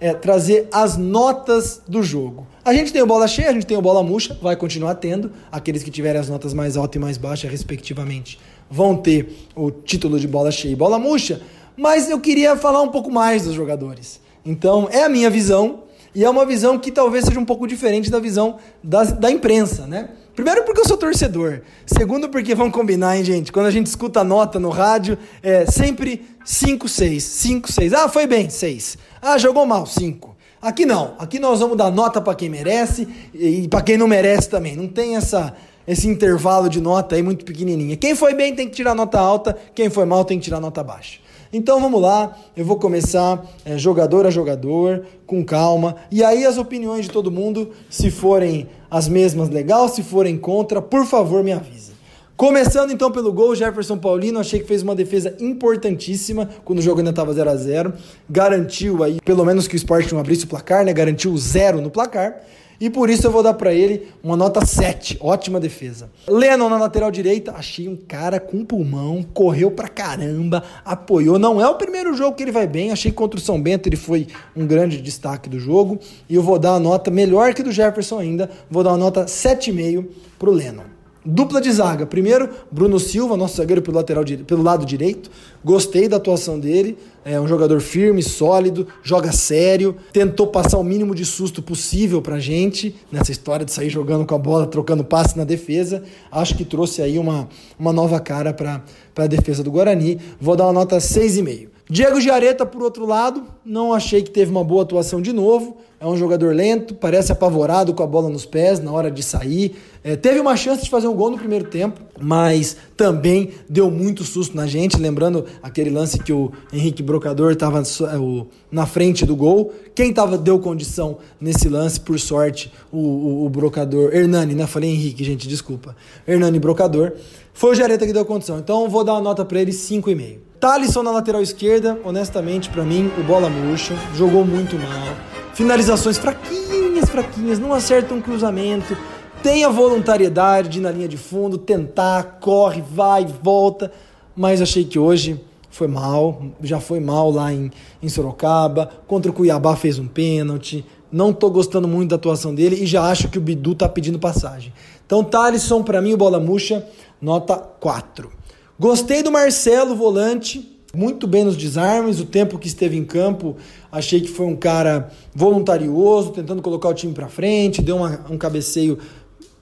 é 0.00 0.14
trazer 0.14 0.66
as 0.72 0.96
notas 0.96 1.82
do 1.86 2.02
jogo. 2.02 2.46
A 2.64 2.72
gente 2.72 2.90
tem 2.90 3.02
o 3.02 3.06
bola 3.06 3.28
cheia, 3.28 3.50
a 3.50 3.52
gente 3.52 3.66
tem 3.66 3.76
o 3.76 3.82
bola 3.82 4.02
murcha, 4.02 4.38
vai 4.40 4.56
continuar 4.56 4.94
tendo. 4.94 5.30
Aqueles 5.52 5.82
que 5.82 5.90
tiverem 5.90 6.18
as 6.18 6.30
notas 6.30 6.54
mais 6.54 6.78
altas 6.78 6.96
e 6.96 6.98
mais 6.98 7.18
baixas, 7.18 7.50
respectivamente, 7.50 8.40
vão 8.70 8.96
ter 8.96 9.46
o 9.54 9.70
título 9.70 10.18
de 10.18 10.26
bola 10.26 10.50
cheia 10.50 10.72
e 10.72 10.76
bola 10.76 10.98
murcha. 10.98 11.42
Mas 11.76 12.08
eu 12.08 12.18
queria 12.18 12.56
falar 12.56 12.80
um 12.80 12.88
pouco 12.88 13.10
mais 13.10 13.44
dos 13.44 13.52
jogadores. 13.52 14.20
Então, 14.42 14.88
é 14.90 15.04
a 15.04 15.08
minha 15.08 15.28
visão 15.28 15.89
e 16.14 16.24
é 16.24 16.30
uma 16.30 16.44
visão 16.44 16.78
que 16.78 16.90
talvez 16.90 17.24
seja 17.24 17.38
um 17.38 17.44
pouco 17.44 17.66
diferente 17.66 18.10
da 18.10 18.18
visão 18.18 18.58
da, 18.82 19.04
da 19.04 19.30
imprensa, 19.30 19.86
né? 19.86 20.10
Primeiro 20.34 20.64
porque 20.64 20.80
eu 20.80 20.86
sou 20.86 20.96
torcedor. 20.96 21.60
Segundo 21.84 22.28
porque, 22.28 22.54
vamos 22.54 22.72
combinar, 22.72 23.16
hein, 23.16 23.24
gente? 23.24 23.52
Quando 23.52 23.66
a 23.66 23.70
gente 23.70 23.86
escuta 23.86 24.20
a 24.20 24.24
nota 24.24 24.58
no 24.58 24.70
rádio, 24.70 25.18
é 25.42 25.66
sempre 25.66 26.26
5, 26.44 26.88
6, 26.88 27.22
5, 27.22 27.72
6. 27.72 27.92
Ah, 27.92 28.08
foi 28.08 28.26
bem, 28.26 28.48
6. 28.48 28.96
Ah, 29.20 29.36
jogou 29.36 29.66
mal, 29.66 29.86
5. 29.86 30.34
Aqui 30.62 30.86
não. 30.86 31.14
Aqui 31.18 31.38
nós 31.38 31.60
vamos 31.60 31.76
dar 31.76 31.90
nota 31.90 32.20
para 32.20 32.34
quem 32.34 32.48
merece 32.48 33.06
e 33.34 33.68
para 33.68 33.82
quem 33.82 33.98
não 33.98 34.08
merece 34.08 34.48
também. 34.48 34.76
Não 34.76 34.88
tem 34.88 35.16
essa 35.16 35.54
esse 35.86 36.06
intervalo 36.06 36.68
de 36.68 36.80
nota 36.80 37.16
aí 37.16 37.22
muito 37.22 37.44
pequenininha. 37.44 37.96
Quem 37.96 38.14
foi 38.14 38.32
bem 38.32 38.54
tem 38.54 38.68
que 38.68 38.76
tirar 38.76 38.94
nota 38.94 39.18
alta, 39.18 39.56
quem 39.74 39.90
foi 39.90 40.04
mal 40.04 40.24
tem 40.24 40.38
que 40.38 40.44
tirar 40.44 40.60
nota 40.60 40.84
baixa. 40.84 41.18
Então 41.52 41.80
vamos 41.80 42.00
lá, 42.00 42.36
eu 42.56 42.64
vou 42.64 42.76
começar 42.76 43.44
é, 43.64 43.76
jogador 43.76 44.24
a 44.24 44.30
jogador, 44.30 45.04
com 45.26 45.44
calma. 45.44 45.96
E 46.08 46.22
aí 46.22 46.46
as 46.46 46.56
opiniões 46.56 47.06
de 47.06 47.10
todo 47.10 47.28
mundo, 47.28 47.70
se 47.88 48.08
forem 48.08 48.68
as 48.88 49.08
mesmas, 49.08 49.48
legal, 49.48 49.88
se 49.88 50.02
forem 50.04 50.38
contra, 50.38 50.80
por 50.80 51.04
favor 51.04 51.42
me 51.42 51.52
avise. 51.52 51.90
Começando 52.36 52.92
então 52.92 53.10
pelo 53.10 53.32
gol, 53.32 53.54
Jefferson 53.56 53.98
Paulino, 53.98 54.38
achei 54.38 54.60
que 54.60 54.66
fez 54.66 54.80
uma 54.82 54.94
defesa 54.94 55.34
importantíssima 55.40 56.48
quando 56.64 56.78
o 56.78 56.82
jogo 56.82 57.00
ainda 57.00 57.10
estava 57.10 57.34
0 57.34 57.50
a 57.50 57.56
0 57.56 57.92
Garantiu 58.30 59.02
aí, 59.02 59.20
pelo 59.24 59.44
menos 59.44 59.66
que 59.66 59.74
o 59.74 59.76
Sport 59.76 60.12
não 60.12 60.20
abrisse 60.20 60.44
o 60.44 60.48
placar, 60.48 60.84
né? 60.84 60.92
Garantiu 60.92 61.36
zero 61.36 61.80
no 61.80 61.90
placar. 61.90 62.40
E 62.80 62.88
por 62.88 63.10
isso 63.10 63.26
eu 63.26 63.30
vou 63.30 63.42
dar 63.42 63.52
para 63.54 63.74
ele 63.74 64.08
uma 64.22 64.36
nota 64.36 64.64
7. 64.64 65.18
Ótima 65.20 65.60
defesa. 65.60 66.10
Lennon 66.26 66.70
na 66.70 66.78
lateral 66.78 67.10
direita, 67.10 67.52
achei 67.52 67.86
um 67.86 67.96
cara 67.96 68.40
com 68.40 68.64
pulmão, 68.64 69.22
correu 69.34 69.70
pra 69.70 69.86
caramba, 69.86 70.62
apoiou. 70.82 71.38
Não 71.38 71.60
é 71.60 71.68
o 71.68 71.74
primeiro 71.74 72.14
jogo 72.14 72.34
que 72.34 72.42
ele 72.42 72.52
vai 72.52 72.66
bem. 72.66 72.90
Achei 72.90 73.10
que 73.10 73.16
contra 73.16 73.38
o 73.38 73.42
São 73.42 73.60
Bento 73.60 73.86
ele 73.86 73.96
foi 73.96 74.28
um 74.56 74.66
grande 74.66 75.00
destaque 75.02 75.48
do 75.48 75.60
jogo. 75.60 75.98
E 76.28 76.34
eu 76.34 76.42
vou 76.42 76.58
dar 76.58 76.72
a 76.72 76.80
nota 76.80 77.10
melhor 77.10 77.52
que 77.52 77.62
do 77.62 77.70
Jefferson 77.70 78.18
ainda. 78.18 78.50
Vou 78.70 78.82
dar 78.82 78.90
uma 78.90 78.98
nota 78.98 79.26
7,5 79.26 80.06
pro 80.38 80.50
Lennon. 80.50 80.99
Dupla 81.30 81.60
de 81.60 81.70
zaga. 81.70 82.04
Primeiro, 82.06 82.48
Bruno 82.72 82.98
Silva, 82.98 83.36
nosso 83.36 83.56
zagueiro 83.56 83.80
pelo, 83.80 83.96
lateral, 83.96 84.24
pelo 84.24 84.62
lado 84.64 84.84
direito. 84.84 85.30
Gostei 85.64 86.08
da 86.08 86.16
atuação 86.16 86.58
dele. 86.58 86.98
É 87.24 87.40
um 87.40 87.46
jogador 87.46 87.80
firme, 87.80 88.20
sólido, 88.20 88.88
joga 89.00 89.30
sério. 89.30 89.94
Tentou 90.12 90.48
passar 90.48 90.78
o 90.78 90.82
mínimo 90.82 91.14
de 91.14 91.24
susto 91.24 91.62
possível 91.62 92.20
pra 92.20 92.40
gente 92.40 92.96
nessa 93.12 93.30
história 93.30 93.64
de 93.64 93.72
sair 93.72 93.90
jogando 93.90 94.26
com 94.26 94.34
a 94.34 94.38
bola, 94.38 94.66
trocando 94.66 95.04
passe 95.04 95.38
na 95.38 95.44
defesa. 95.44 96.02
Acho 96.32 96.56
que 96.56 96.64
trouxe 96.64 97.00
aí 97.00 97.16
uma, 97.16 97.48
uma 97.78 97.92
nova 97.92 98.18
cara 98.18 98.52
para 98.52 98.82
a 99.16 99.26
defesa 99.28 99.62
do 99.62 99.70
Guarani. 99.70 100.18
Vou 100.40 100.56
dar 100.56 100.64
uma 100.64 100.72
nota 100.72 100.96
6,5. 100.96 101.68
Diego 101.90 102.20
Giareta, 102.20 102.64
por 102.64 102.84
outro 102.84 103.04
lado, 103.04 103.42
não 103.64 103.92
achei 103.92 104.22
que 104.22 104.30
teve 104.30 104.48
uma 104.48 104.62
boa 104.62 104.84
atuação 104.84 105.20
de 105.20 105.32
novo. 105.32 105.78
É 105.98 106.06
um 106.06 106.16
jogador 106.16 106.54
lento, 106.54 106.94
parece 106.94 107.32
apavorado 107.32 107.92
com 107.92 108.02
a 108.04 108.06
bola 108.06 108.28
nos 108.28 108.46
pés 108.46 108.78
na 108.78 108.92
hora 108.92 109.10
de 109.10 109.24
sair. 109.24 109.74
É, 110.04 110.14
teve 110.14 110.38
uma 110.38 110.56
chance 110.56 110.84
de 110.84 110.88
fazer 110.88 111.08
um 111.08 111.14
gol 111.14 111.32
no 111.32 111.36
primeiro 111.36 111.64
tempo, 111.64 112.00
mas 112.20 112.76
também 112.96 113.50
deu 113.68 113.90
muito 113.90 114.22
susto 114.22 114.56
na 114.56 114.68
gente. 114.68 114.96
Lembrando 114.98 115.44
aquele 115.60 115.90
lance 115.90 116.20
que 116.20 116.32
o 116.32 116.52
Henrique 116.72 117.02
Brocador 117.02 117.50
estava 117.50 117.80
é, 117.80 118.46
na 118.70 118.86
frente 118.86 119.26
do 119.26 119.34
gol. 119.34 119.72
Quem 119.92 120.12
tava, 120.12 120.38
deu 120.38 120.60
condição 120.60 121.18
nesse 121.40 121.68
lance, 121.68 121.98
por 121.98 122.20
sorte, 122.20 122.72
o, 122.92 122.98
o, 122.98 123.46
o 123.46 123.48
Brocador. 123.48 124.14
Hernani, 124.14 124.54
né? 124.54 124.64
Falei 124.68 124.90
Henrique, 124.90 125.24
gente, 125.24 125.48
desculpa. 125.48 125.96
Hernani 126.24 126.60
Brocador. 126.60 127.14
Foi 127.52 127.72
o 127.72 127.74
Jareta 127.74 128.06
que 128.06 128.12
deu 128.12 128.24
condição. 128.24 128.60
Então 128.60 128.88
vou 128.88 129.02
dar 129.02 129.14
uma 129.14 129.20
nota 129.20 129.44
para 129.44 129.60
ele 129.60 129.72
5,5. 129.72 130.49
Thalisson 130.60 131.02
na 131.02 131.10
lateral 131.10 131.40
esquerda, 131.40 131.98
honestamente, 132.04 132.68
para 132.68 132.84
mim, 132.84 133.10
o 133.18 133.22
bola 133.22 133.48
murcha, 133.48 133.94
jogou 134.14 134.44
muito 134.44 134.76
mal. 134.76 135.16
Finalizações 135.54 136.18
fraquinhas, 136.18 137.08
fraquinhas, 137.08 137.58
não 137.58 137.72
acerta 137.72 138.12
um 138.12 138.20
cruzamento. 138.20 138.94
Tem 139.42 139.64
a 139.64 139.70
voluntariedade 139.70 140.68
de 140.68 140.78
ir 140.78 140.82
na 140.82 140.90
linha 140.90 141.08
de 141.08 141.16
fundo, 141.16 141.56
tentar, 141.56 142.40
corre, 142.42 142.82
vai, 142.82 143.24
volta. 143.24 143.90
Mas 144.36 144.60
achei 144.60 144.84
que 144.84 144.98
hoje 144.98 145.40
foi 145.70 145.88
mal, 145.88 146.42
já 146.62 146.78
foi 146.78 147.00
mal 147.00 147.30
lá 147.30 147.50
em, 147.50 147.70
em 148.02 148.08
Sorocaba. 148.10 148.90
Contra 149.06 149.30
o 149.30 149.34
Cuiabá 149.34 149.74
fez 149.76 149.98
um 149.98 150.06
pênalti. 150.06 150.84
Não 151.10 151.32
tô 151.32 151.48
gostando 151.48 151.88
muito 151.88 152.10
da 152.10 152.16
atuação 152.16 152.54
dele 152.54 152.76
e 152.82 152.86
já 152.86 153.04
acho 153.04 153.30
que 153.30 153.38
o 153.38 153.40
Bidu 153.40 153.74
tá 153.74 153.88
pedindo 153.88 154.18
passagem. 154.18 154.74
Então, 155.06 155.24
Thalisson, 155.24 155.82
para 155.82 156.02
mim, 156.02 156.12
o 156.12 156.18
bola 156.18 156.38
murcha, 156.38 156.86
nota 157.18 157.56
4. 157.56 158.39
Gostei 158.80 159.22
do 159.22 159.30
Marcelo, 159.30 159.94
volante, 159.94 160.66
muito 160.94 161.26
bem 161.26 161.44
nos 161.44 161.54
desarmes, 161.54 162.18
o 162.18 162.24
tempo 162.24 162.58
que 162.58 162.66
esteve 162.66 162.96
em 162.96 163.04
campo, 163.04 163.58
achei 163.92 164.22
que 164.22 164.28
foi 164.28 164.46
um 164.46 164.56
cara 164.56 165.10
voluntarioso, 165.34 166.30
tentando 166.30 166.62
colocar 166.62 166.88
o 166.88 166.94
time 166.94 167.12
para 167.12 167.28
frente, 167.28 167.82
deu 167.82 167.96
uma, 167.96 168.24
um 168.30 168.38
cabeceio, 168.38 168.98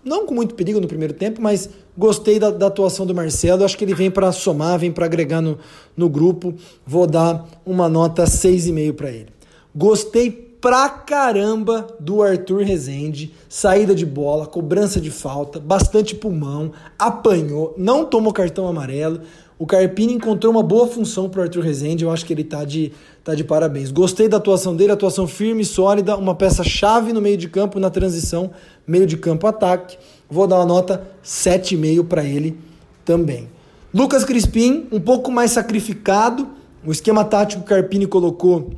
não 0.04 0.24
com 0.24 0.32
muito 0.32 0.54
perigo 0.54 0.80
no 0.80 0.86
primeiro 0.86 1.12
tempo, 1.14 1.42
mas 1.42 1.68
gostei 1.96 2.38
da, 2.38 2.48
da 2.50 2.68
atuação 2.68 3.04
do 3.04 3.12
Marcelo, 3.12 3.64
acho 3.64 3.76
que 3.76 3.84
ele 3.84 3.92
vem 3.92 4.08
para 4.08 4.30
somar, 4.30 4.78
vem 4.78 4.92
para 4.92 5.06
agregar 5.06 5.40
no, 5.40 5.58
no 5.96 6.08
grupo, 6.08 6.54
vou 6.86 7.04
dar 7.04 7.44
uma 7.66 7.88
nota 7.88 8.22
6,5 8.22 8.92
para 8.92 9.10
ele. 9.10 9.30
Gostei 9.74 10.47
pra 10.60 10.88
caramba 10.88 11.86
do 12.00 12.22
Arthur 12.22 12.62
Rezende. 12.62 13.32
Saída 13.48 13.94
de 13.94 14.04
bola, 14.04 14.46
cobrança 14.46 15.00
de 15.00 15.10
falta, 15.10 15.58
bastante 15.60 16.14
pulmão, 16.14 16.72
apanhou, 16.98 17.74
não 17.76 18.04
tomou 18.04 18.32
cartão 18.32 18.66
amarelo. 18.66 19.20
O 19.58 19.66
Carpini 19.66 20.14
encontrou 20.14 20.52
uma 20.52 20.62
boa 20.62 20.86
função 20.86 21.28
pro 21.28 21.42
Arthur 21.42 21.64
Rezende, 21.64 22.04
eu 22.04 22.10
acho 22.12 22.24
que 22.24 22.32
ele 22.32 22.44
tá 22.44 22.64
de, 22.64 22.92
tá 23.24 23.34
de 23.34 23.42
parabéns. 23.42 23.90
Gostei 23.90 24.28
da 24.28 24.36
atuação 24.36 24.76
dele, 24.76 24.92
atuação 24.92 25.26
firme, 25.26 25.64
sólida, 25.64 26.16
uma 26.16 26.34
peça-chave 26.34 27.12
no 27.12 27.20
meio 27.20 27.36
de 27.36 27.48
campo, 27.48 27.80
na 27.80 27.90
transição, 27.90 28.52
meio 28.86 29.04
de 29.04 29.16
campo-ataque. 29.16 29.98
Vou 30.30 30.46
dar 30.46 30.56
uma 30.56 30.66
nota 30.66 31.02
7,5 31.24 32.06
para 32.06 32.22
ele 32.22 32.56
também. 33.04 33.48
Lucas 33.92 34.24
Crispim, 34.24 34.86
um 34.92 35.00
pouco 35.00 35.32
mais 35.32 35.50
sacrificado. 35.50 36.46
O 36.86 36.92
esquema 36.92 37.24
tático 37.24 37.62
que 37.64 37.72
o 37.72 37.76
Carpini 37.76 38.06
colocou 38.06 38.70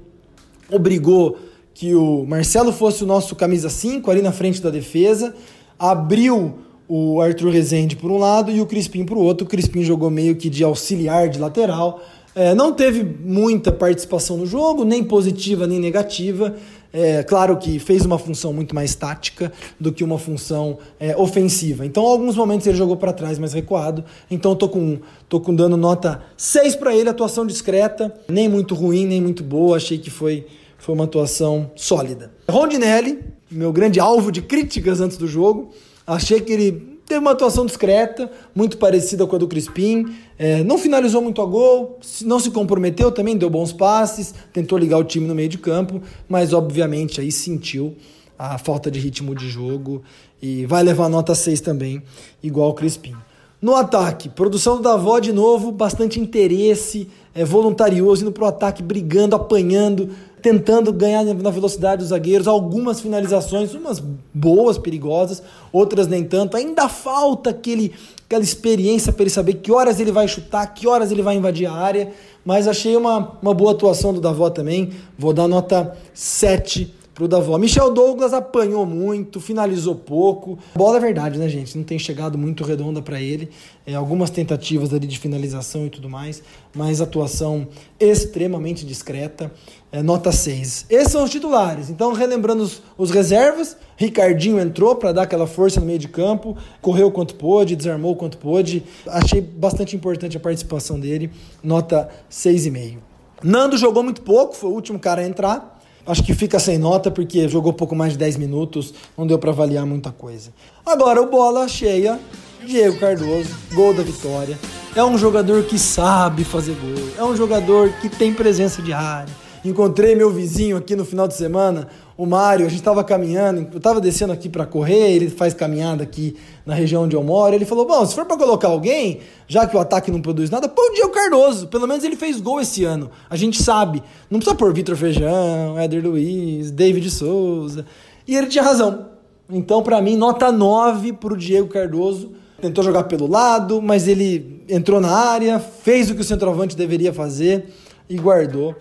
obrigou 0.71 1.37
que 1.75 1.95
o 1.95 2.25
Marcelo 2.27 2.73
fosse 2.73 3.05
o 3.05 3.07
nosso 3.07 3.35
camisa 3.35 3.71
5 3.71 4.11
ali 4.11 4.23
na 4.23 4.33
frente 4.33 4.61
da 4.61 4.71
defesa, 4.71 5.35
abriu 5.79 6.59
o 6.89 7.21
Arthur 7.21 7.51
Rezende 7.51 7.95
por 7.95 8.11
um 8.11 8.19
lado 8.19 8.51
e 8.51 8.61
o 8.61 8.67
Crispim 8.67 9.05
por 9.05 9.17
outro. 9.17 9.47
O 9.47 9.49
Crispim 9.49 9.83
jogou 9.83 10.11
meio 10.11 10.35
que 10.35 10.51
de 10.51 10.65
auxiliar 10.65 11.29
de 11.29 11.39
lateral. 11.39 12.03
É, 12.35 12.55
não 12.55 12.73
teve 12.73 13.05
muita 13.05 13.73
participação 13.73 14.37
no 14.37 14.47
jogo, 14.47 14.85
nem 14.85 15.03
positiva 15.03 15.67
nem 15.67 15.79
negativa. 15.79 16.55
É, 16.93 17.23
claro 17.23 17.57
que 17.57 17.79
fez 17.79 18.05
uma 18.05 18.19
função 18.19 18.53
muito 18.53 18.75
mais 18.75 18.95
tática 18.97 19.53
do 19.79 19.93
que 19.93 20.03
uma 20.03 20.19
função 20.19 20.79
é, 20.99 21.17
ofensiva. 21.17 21.87
Então, 21.87 22.05
alguns 22.05 22.37
momentos 22.37 22.67
ele 22.67 22.77
jogou 22.77 22.97
para 22.97 23.13
trás 23.13 23.39
mais 23.39 23.53
recuado. 23.53 24.05
Então, 24.29 24.57
tô 24.57 24.69
com, 24.69 24.99
tô 25.29 25.41
com 25.41 25.55
dando 25.55 25.77
nota 25.77 26.23
6 26.37 26.75
para 26.77 26.95
ele, 26.95 27.09
atuação 27.09 27.47
discreta, 27.47 28.13
nem 28.29 28.49
muito 28.49 28.75
ruim, 28.75 29.07
nem 29.07 29.21
muito 29.21 29.45
boa. 29.45 29.77
Achei 29.77 29.99
que 29.99 30.11
foi 30.11 30.47
foi 30.81 30.95
uma 30.95 31.05
atuação 31.05 31.71
sólida. 31.77 32.33
Rondinelli, 32.49 33.21
meu 33.51 33.73
grande 33.73 34.01
alvo 34.01 34.33
de 34.33 34.43
críticas 34.43 35.01
antes 35.01 35.17
do 35.17 35.27
jogo, 35.27 35.71
achei 36.07 36.41
que 36.41 36.53
ele 36.53 36.99
teve 37.07 37.21
uma 37.21 37.33
atuação 37.33 37.67
discreta, 37.67 38.31
muito 38.55 38.79
parecida 38.79 39.27
com 39.27 39.37
a 39.37 39.39
do 39.39 39.49
Crispim, 39.49 40.15
é, 40.39 40.63
não 40.63 40.79
finalizou 40.79 41.21
muito 41.21 41.43
a 41.43 41.45
gol, 41.45 41.99
não 42.23 42.39
se 42.39 42.51
comprometeu 42.51 43.11
também, 43.11 43.37
deu 43.37 43.51
bons 43.51 43.73
passes, 43.73 44.33
tentou 44.53 44.79
ligar 44.79 44.99
o 44.99 45.05
time 45.05 45.27
no 45.27 45.35
meio 45.35 45.49
de 45.49 45.59
campo, 45.59 46.01
mas 46.29 46.53
obviamente 46.53 47.21
aí 47.21 47.31
sentiu 47.31 47.97
a 48.39 48.57
falta 48.57 48.91
de 48.91 48.99
ritmo 48.99 49.35
de 49.35 49.49
jogo 49.49 50.03
e 50.41 50.65
vai 50.67 50.83
levar 50.83 51.09
nota 51.09 51.35
6 51.35 51.61
também, 51.61 52.03
igual 52.43 52.71
o 52.71 52.75
Crispim. 52.75 53.15
No 53.61 53.77
ataque, 53.77 54.31
produção 54.31 54.77
do 54.77 54.83
Davó 54.83 55.19
de 55.19 55.35
novo, 55.35 55.71
bastante 55.71 56.19
interesse, 56.19 57.07
é, 57.35 57.45
voluntarioso, 57.45 58.23
indo 58.23 58.33
pro 58.33 58.47
ataque, 58.47 58.83
brigando, 58.83 59.37
apanhando, 59.37 60.09
tentando 60.41 60.91
ganhar 60.91 61.23
na 61.25 61.51
velocidade 61.51 62.01
dos 62.01 62.09
zagueiros, 62.09 62.49
algumas 62.49 63.01
finalizações, 63.01 63.75
umas 63.75 64.03
boas, 64.33 64.79
perigosas, 64.79 65.43
outras 65.71 66.07
nem 66.07 66.25
tanto. 66.25 66.57
Ainda 66.57 66.89
falta 66.89 67.51
aquele, 67.51 67.93
aquela 68.25 68.43
experiência 68.43 69.13
para 69.13 69.25
ele 69.25 69.31
saber 69.31 69.55
que 69.55 69.71
horas 69.71 70.01
ele 70.01 70.11
vai 70.11 70.27
chutar, 70.27 70.67
que 70.69 70.89
horas 70.89 71.13
ele 71.13 71.21
vai 71.21 71.37
invadir 71.37 71.67
a 71.67 71.73
área, 71.75 72.13
mas 72.43 72.67
achei 72.67 72.97
uma, 72.97 73.33
uma 73.43 73.53
boa 73.53 73.73
atuação 73.73 74.15
do 74.15 74.23
Davó 74.23 74.49
também. 74.49 74.91
Vou 75.19 75.35
dar 75.35 75.47
nota 75.47 75.95
7 76.15 76.95
pro 77.21 77.29
Davó. 77.29 77.59
Michel 77.59 77.93
Douglas 77.93 78.33
apanhou 78.33 78.87
muito, 78.87 79.43
finalizou 79.43 79.95
pouco. 79.95 80.59
Bola 80.75 80.97
é 80.97 81.01
verdade, 81.01 81.39
né, 81.39 81.51
gente? 81.51 81.77
Não 81.77 81.85
tem 81.85 81.99
chegado 81.99 82.39
muito 82.39 82.65
redonda 82.65 83.03
para 83.03 83.21
ele. 83.21 83.51
É, 83.87 83.95
algumas 83.95 84.31
tentativas 84.31 84.95
ali 84.95 85.07
de 85.07 85.19
finalização 85.19 85.85
e 85.85 85.91
tudo 85.91 86.09
mais, 86.09 86.43
mas 86.75 86.99
atuação 86.99 87.69
extremamente 87.99 88.87
discreta. 88.87 89.53
É, 89.93 90.03
nota 90.03 90.33
6. 90.33 90.87
Esses 90.89 91.13
são 91.13 91.25
os 91.25 91.31
titulares. 91.31 91.91
Então, 91.91 92.15
relembrando 92.15 92.63
os, 92.63 92.83
os 92.97 93.11
reservas, 93.11 93.77
Ricardinho 93.99 94.59
entrou 94.59 94.97
para 94.97 95.13
dar 95.13 95.23
aquela 95.25 95.47
força 95.47 95.79
no 95.79 95.85
meio 95.85 95.99
de 95.99 96.09
campo, 96.09 96.57
correu 96.81 97.13
quanto 97.13 97.35
pôde, 97.35 97.77
desarmou 97.77 98.17
quanto 98.17 98.39
pôde. 98.39 98.83
Achei 99.07 99.43
bastante 99.43 99.95
importante 99.95 100.39
a 100.39 100.41
participação 100.41 100.99
dele. 100.99 101.31
Nota 101.63 102.09
6,5. 102.31 102.97
Nando 103.45 103.77
jogou 103.77 104.03
muito 104.03 104.23
pouco, 104.23 104.57
foi 104.57 104.71
o 104.71 104.73
último 104.73 104.99
cara 104.99 105.21
a 105.21 105.27
entrar. 105.27 105.80
Acho 106.07 106.23
que 106.23 106.35
fica 106.35 106.59
sem 106.59 106.79
nota 106.79 107.11
porque 107.11 107.49
jogou 107.49 107.73
pouco 107.73 107.95
mais 107.95 108.13
de 108.13 108.19
10 108.19 108.37
minutos, 108.37 108.95
não 109.17 109.27
deu 109.27 109.39
para 109.39 109.51
avaliar 109.51 109.85
muita 109.87 110.11
coisa. 110.11 110.51
Agora 110.85 111.21
o 111.21 111.31
bola 111.31 111.69
cheia, 111.69 112.19
Diego 112.67 112.99
Cardoso, 112.99 113.51
gol 113.75 113.95
da 113.95 114.03
vitória. 114.03 114.59
É 114.95 115.05
um 115.05 115.17
jogador 115.17 115.65
que 115.65 115.79
sabe 115.79 116.43
fazer 116.43 116.75
gol, 116.75 117.09
é 117.17 117.25
um 117.25 117.37
jogador 117.37 117.91
que 118.01 118.09
tem 118.09 118.35
presença 118.35 118.83
de 118.83 118.93
área. 118.93 119.40
Encontrei 119.63 120.15
meu 120.15 120.31
vizinho 120.31 120.77
aqui 120.79 120.97
no 120.97 121.05
final 121.05 121.29
de 121.29 121.35
semana, 121.35 121.87
o 122.17 122.25
Mário, 122.25 122.65
a 122.65 122.69
gente 122.69 122.79
estava 122.79 123.05
caminhando, 123.05 123.69
eu 123.73 123.77
estava 123.77 124.01
descendo 124.01 124.33
aqui 124.33 124.49
para 124.49 124.65
correr, 124.65 125.13
ele 125.13 125.29
faz 125.29 125.53
caminhada 125.53 126.03
aqui 126.03 126.37
na 126.65 126.75
região 126.75 127.05
onde 127.05 127.15
eu 127.15 127.23
moro. 127.23 127.55
Ele 127.55 127.67
falou: 127.67 127.87
Bom, 127.87 128.05
se 128.07 128.15
for 128.15 128.25
para 128.25 128.39
colocar 128.39 128.69
alguém, 128.69 129.21
já 129.47 129.67
que 129.67 129.77
o 129.77 129.81
ataque 129.81 130.11
não 130.11 130.23
produz 130.23 130.49
nada, 130.49 130.67
põe 130.67 130.91
o 130.91 130.95
Diego 130.95 131.11
Cardoso. 131.11 131.69
Pelo 131.69 131.87
menos 131.87 132.05
ele 132.05 132.17
fez 132.17 132.41
gol 132.41 132.61
esse 132.61 132.85
ano. 132.85 133.11
A 133.29 133.37
gente 133.37 133.63
sabe. 133.63 134.03
Não 134.31 134.39
precisa 134.39 134.57
pôr 134.57 134.73
Vitor 134.73 134.97
Feijão, 134.97 135.79
Éder 135.79 136.03
Luiz, 136.03 136.71
David 136.71 137.11
Souza. 137.11 137.85
E 138.27 138.37
ele 138.37 138.47
tinha 138.47 138.65
razão. 138.65 139.07
Então, 139.51 139.83
para 139.83 140.01
mim, 140.01 140.17
nota 140.17 140.51
9 140.51 141.15
para 141.15 141.35
o 141.35 141.37
Diego 141.37 141.69
Cardoso. 141.69 142.33
Tentou 142.61 142.85
jogar 142.85 143.05
pelo 143.05 143.27
lado, 143.27 143.81
mas 143.81 144.07
ele 144.07 144.63
entrou 144.69 145.01
na 145.01 145.11
área, 145.11 145.59
fez 145.59 146.11
o 146.11 146.15
que 146.15 146.21
o 146.21 146.25
centroavante 146.25 146.77
deveria 146.77 147.13
fazer 147.13 147.67
e 148.09 148.17
guardou 148.17 148.75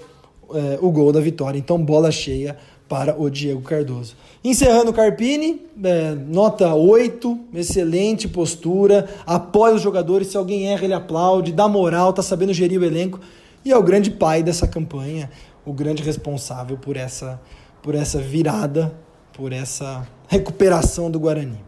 é, 0.54 0.80
o 0.82 0.92
gol 0.92 1.12
da 1.12 1.20
vitória. 1.20 1.58
Então, 1.58 1.84
bola 1.84 2.12
cheia 2.12 2.58
para 2.88 3.16
o 3.22 3.30
Diego 3.30 3.62
Cardoso. 3.62 4.16
Encerrando 4.44 4.90
o 4.90 4.94
Carpini, 4.94 5.62
é, 5.84 6.16
nota 6.16 6.74
8, 6.74 7.40
excelente 7.54 8.28
postura, 8.28 9.08
apoia 9.26 9.76
os 9.76 9.82
jogadores, 9.82 10.30
se 10.30 10.38
alguém 10.38 10.72
erra 10.72 10.86
ele 10.86 10.94
aplaude, 10.94 11.52
dá 11.52 11.68
moral, 11.68 12.12
tá 12.12 12.24
sabendo 12.24 12.52
gerir 12.52 12.82
o 12.82 12.84
elenco 12.84 13.20
e 13.64 13.72
é 13.72 13.78
o 13.78 13.84
grande 13.84 14.10
pai 14.10 14.42
dessa 14.42 14.68
campanha, 14.68 15.30
o 15.66 15.72
grande 15.72 16.02
responsável 16.02 16.78
por 16.78 16.98
essa, 16.98 17.40
por 17.84 17.94
essa 17.94 18.18
virada, 18.20 18.92
por 19.34 19.54
essa 19.54 20.08
recuperação 20.28 21.12
do 21.12 21.20
Guarani. 21.20 21.60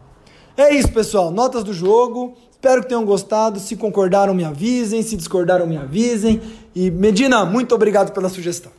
É 0.58 0.74
isso, 0.74 0.92
pessoal, 0.92 1.30
notas 1.30 1.64
do 1.64 1.74
jogo, 1.74 2.34
espero 2.62 2.84
que 2.84 2.90
tenham 2.90 3.04
gostado, 3.04 3.60
se 3.60 3.76
concordaram 3.76 4.36
me 4.36 4.44
avisem, 4.44 5.02
se 5.02 5.18
discordaram 5.18 5.66
me 5.66 5.78
avisem 5.78 6.40
e 6.76 6.92
Medina, 6.92 7.44
muito 7.44 7.74
obrigado 7.74 8.14
pela 8.14 8.30
sugestão. 8.30 8.72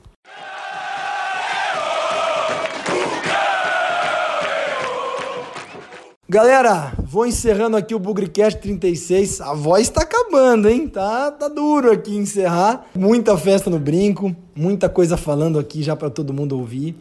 Galera, 6.28 6.92
vou 7.02 7.26
encerrando 7.26 7.76
aqui 7.76 7.92
o 7.92 7.98
Bugricast 7.98 8.60
36. 8.60 9.40
A 9.40 9.52
voz 9.52 9.88
tá 9.88 10.02
acabando, 10.02 10.68
hein? 10.68 10.86
Tá, 10.86 11.32
tá 11.32 11.48
duro 11.48 11.90
aqui 11.90 12.16
encerrar. 12.16 12.86
Muita 12.94 13.36
festa 13.36 13.68
no 13.68 13.80
brinco, 13.80 14.34
muita 14.54 14.88
coisa 14.88 15.16
falando 15.16 15.58
aqui 15.58 15.82
já 15.82 15.96
para 15.96 16.08
todo 16.08 16.32
mundo 16.32 16.56
ouvir. 16.56 16.96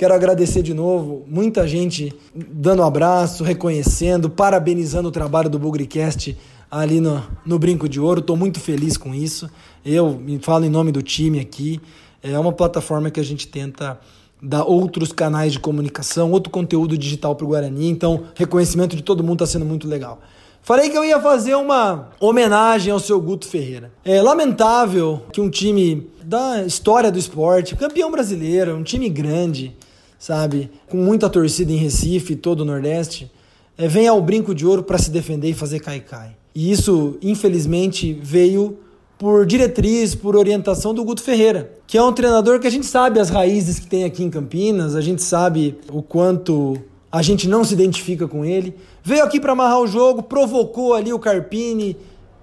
Quero 0.00 0.14
agradecer 0.14 0.62
de 0.62 0.72
novo, 0.72 1.26
muita 1.26 1.68
gente 1.68 2.10
dando 2.34 2.80
um 2.80 2.86
abraço, 2.86 3.44
reconhecendo, 3.44 4.30
parabenizando 4.30 5.10
o 5.10 5.12
trabalho 5.12 5.50
do 5.50 5.58
Bugricast 5.58 6.38
ali 6.70 7.02
no, 7.02 7.22
no 7.44 7.58
Brinco 7.58 7.86
de 7.86 8.00
Ouro. 8.00 8.20
Estou 8.20 8.34
muito 8.34 8.58
feliz 8.60 8.96
com 8.96 9.14
isso. 9.14 9.50
Eu 9.84 10.12
me 10.12 10.38
falo 10.38 10.64
em 10.64 10.70
nome 10.70 10.90
do 10.90 11.02
time 11.02 11.38
aqui. 11.38 11.78
É 12.22 12.38
uma 12.38 12.50
plataforma 12.50 13.10
que 13.10 13.20
a 13.20 13.22
gente 13.22 13.46
tenta 13.46 14.00
dar 14.42 14.64
outros 14.64 15.12
canais 15.12 15.52
de 15.52 15.58
comunicação, 15.58 16.32
outro 16.32 16.50
conteúdo 16.50 16.96
digital 16.96 17.36
para 17.36 17.44
o 17.44 17.48
Guarani. 17.48 17.90
Então, 17.90 18.22
reconhecimento 18.34 18.96
de 18.96 19.02
todo 19.02 19.22
mundo 19.22 19.44
está 19.44 19.52
sendo 19.52 19.66
muito 19.66 19.86
legal. 19.86 20.18
Falei 20.62 20.88
que 20.88 20.96
eu 20.96 21.04
ia 21.04 21.20
fazer 21.20 21.56
uma 21.56 22.08
homenagem 22.18 22.90
ao 22.90 22.98
seu 22.98 23.20
Guto 23.20 23.46
Ferreira. 23.46 23.92
É 24.02 24.22
lamentável 24.22 25.24
que 25.30 25.42
um 25.42 25.50
time 25.50 26.08
da 26.24 26.62
história 26.62 27.12
do 27.12 27.18
esporte, 27.18 27.76
campeão 27.76 28.10
brasileiro, 28.10 28.74
um 28.74 28.82
time 28.82 29.06
grande, 29.10 29.76
sabe, 30.20 30.70
com 30.86 30.98
muita 30.98 31.30
torcida 31.30 31.72
em 31.72 31.76
Recife 31.76 32.36
todo 32.36 32.60
o 32.60 32.64
Nordeste, 32.64 33.32
é, 33.78 33.88
venha 33.88 34.10
ao 34.10 34.20
brinco 34.20 34.54
de 34.54 34.66
ouro 34.66 34.82
para 34.82 34.98
se 34.98 35.10
defender 35.10 35.48
e 35.48 35.54
fazer 35.54 35.80
cai-cai. 35.80 36.36
E 36.54 36.70
isso, 36.70 37.16
infelizmente, 37.22 38.12
veio 38.22 38.78
por 39.18 39.46
diretriz, 39.46 40.14
por 40.14 40.36
orientação 40.36 40.92
do 40.92 41.02
Guto 41.04 41.22
Ferreira, 41.22 41.72
que 41.86 41.96
é 41.96 42.02
um 42.02 42.12
treinador 42.12 42.60
que 42.60 42.66
a 42.66 42.70
gente 42.70 42.84
sabe 42.84 43.18
as 43.18 43.30
raízes 43.30 43.78
que 43.78 43.86
tem 43.86 44.04
aqui 44.04 44.22
em 44.22 44.28
Campinas, 44.28 44.94
a 44.94 45.00
gente 45.00 45.22
sabe 45.22 45.78
o 45.90 46.02
quanto 46.02 46.76
a 47.10 47.22
gente 47.22 47.48
não 47.48 47.64
se 47.64 47.72
identifica 47.72 48.28
com 48.28 48.44
ele. 48.44 48.76
Veio 49.02 49.24
aqui 49.24 49.40
para 49.40 49.52
amarrar 49.52 49.80
o 49.80 49.86
jogo, 49.86 50.22
provocou 50.22 50.92
ali 50.92 51.12
o 51.14 51.18
Carpini 51.18 51.96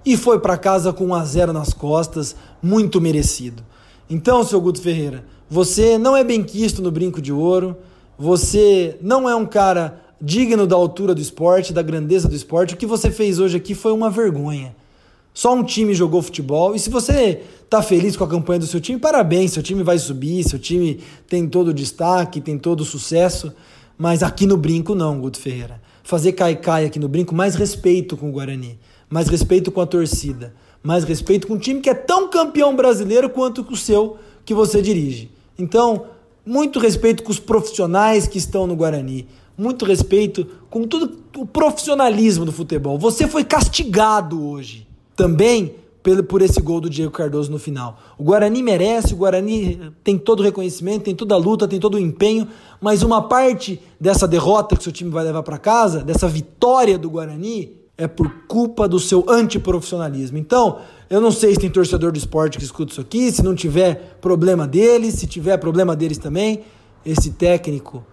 e 0.04 0.16
foi 0.16 0.40
para 0.40 0.58
casa 0.58 0.92
com 0.92 1.06
1 1.06 1.14
a 1.14 1.24
0 1.24 1.52
nas 1.52 1.72
costas, 1.72 2.34
muito 2.60 3.00
merecido. 3.00 3.62
Então, 4.10 4.42
seu 4.42 4.60
Guto 4.60 4.80
Ferreira, 4.80 5.24
você 5.50 5.96
não 5.96 6.16
é 6.16 6.22
bem 6.22 6.42
quisto 6.42 6.82
no 6.82 6.90
brinco 6.90 7.22
de 7.22 7.32
ouro, 7.32 7.76
você 8.18 8.98
não 9.00 9.28
é 9.28 9.34
um 9.34 9.46
cara 9.46 10.02
digno 10.20 10.66
da 10.66 10.76
altura 10.76 11.14
do 11.14 11.20
esporte, 11.20 11.72
da 11.72 11.82
grandeza 11.82 12.28
do 12.28 12.34
esporte. 12.34 12.74
O 12.74 12.76
que 12.76 12.86
você 12.86 13.10
fez 13.10 13.38
hoje 13.38 13.56
aqui 13.56 13.74
foi 13.74 13.92
uma 13.92 14.10
vergonha. 14.10 14.74
Só 15.32 15.54
um 15.54 15.62
time 15.62 15.94
jogou 15.94 16.20
futebol. 16.20 16.74
E 16.74 16.78
se 16.78 16.90
você 16.90 17.42
está 17.64 17.80
feliz 17.80 18.16
com 18.16 18.24
a 18.24 18.28
campanha 18.28 18.58
do 18.58 18.66
seu 18.66 18.80
time, 18.80 18.98
parabéns, 18.98 19.52
seu 19.52 19.62
time 19.62 19.82
vai 19.82 19.98
subir, 19.98 20.42
seu 20.42 20.58
time 20.58 21.00
tem 21.28 21.46
todo 21.46 21.68
o 21.68 21.74
destaque, 21.74 22.40
tem 22.40 22.58
todo 22.58 22.80
o 22.80 22.84
sucesso. 22.84 23.52
Mas 23.96 24.22
aqui 24.22 24.46
no 24.46 24.56
brinco 24.56 24.94
não, 24.94 25.20
Guto 25.20 25.38
Ferreira. 25.38 25.80
Fazer 26.02 26.32
cai-cai 26.32 26.86
aqui 26.86 26.98
no 26.98 27.08
brinco, 27.08 27.34
mais 27.34 27.54
respeito 27.54 28.16
com 28.16 28.28
o 28.28 28.32
Guarani, 28.32 28.78
mais 29.08 29.28
respeito 29.28 29.70
com 29.70 29.80
a 29.80 29.86
torcida, 29.86 30.54
mais 30.82 31.04
respeito 31.04 31.46
com 31.46 31.54
um 31.54 31.58
time 31.58 31.80
que 31.80 31.90
é 31.90 31.94
tão 31.94 32.28
campeão 32.28 32.74
brasileiro 32.74 33.30
quanto 33.30 33.64
o 33.70 33.76
seu 33.76 34.16
que 34.44 34.54
você 34.54 34.82
dirige. 34.82 35.37
Então, 35.58 36.06
muito 36.46 36.78
respeito 36.78 37.22
com 37.22 37.30
os 37.30 37.40
profissionais 37.40 38.26
que 38.26 38.38
estão 38.38 38.66
no 38.66 38.76
Guarani, 38.76 39.26
muito 39.56 39.84
respeito 39.84 40.46
com 40.70 40.84
todo 40.84 41.18
o 41.36 41.44
profissionalismo 41.44 42.44
do 42.44 42.52
futebol. 42.52 42.96
Você 42.98 43.26
foi 43.26 43.44
castigado 43.44 44.46
hoje 44.46 44.86
também 45.16 45.74
por 46.28 46.40
esse 46.40 46.60
gol 46.62 46.80
do 46.80 46.88
Diego 46.88 47.10
Cardoso 47.10 47.50
no 47.50 47.58
final. 47.58 47.98
O 48.16 48.22
Guarani 48.22 48.62
merece, 48.62 49.12
o 49.12 49.16
Guarani 49.16 49.92
tem 50.02 50.16
todo 50.16 50.40
o 50.40 50.42
reconhecimento, 50.42 51.02
tem 51.02 51.14
toda 51.14 51.34
a 51.34 51.38
luta, 51.38 51.68
tem 51.68 51.78
todo 51.78 51.96
o 51.96 51.98
empenho, 51.98 52.48
mas 52.80 53.02
uma 53.02 53.20
parte 53.20 53.78
dessa 54.00 54.26
derrota 54.26 54.76
que 54.76 54.82
seu 54.82 54.92
time 54.92 55.10
vai 55.10 55.24
levar 55.24 55.42
para 55.42 55.58
casa, 55.58 56.02
dessa 56.02 56.26
vitória 56.28 56.96
do 56.96 57.10
Guarani, 57.10 57.77
é 57.98 58.06
por 58.06 58.30
culpa 58.46 58.86
do 58.86 59.00
seu 59.00 59.28
antiprofissionalismo. 59.28 60.38
Então, 60.38 60.78
eu 61.10 61.20
não 61.20 61.32
sei 61.32 61.52
se 61.52 61.60
tem 61.60 61.68
torcedor 61.68 62.12
do 62.12 62.16
esporte 62.16 62.56
que 62.56 62.62
escuta 62.62 62.92
isso 62.92 63.00
aqui, 63.00 63.32
se 63.32 63.42
não 63.42 63.56
tiver 63.56 64.18
problema 64.20 64.68
deles, 64.68 65.14
se 65.14 65.26
tiver 65.26 65.56
problema 65.56 65.96
deles 65.96 66.16
também, 66.16 66.62
esse 67.04 67.32
técnico 67.32 68.04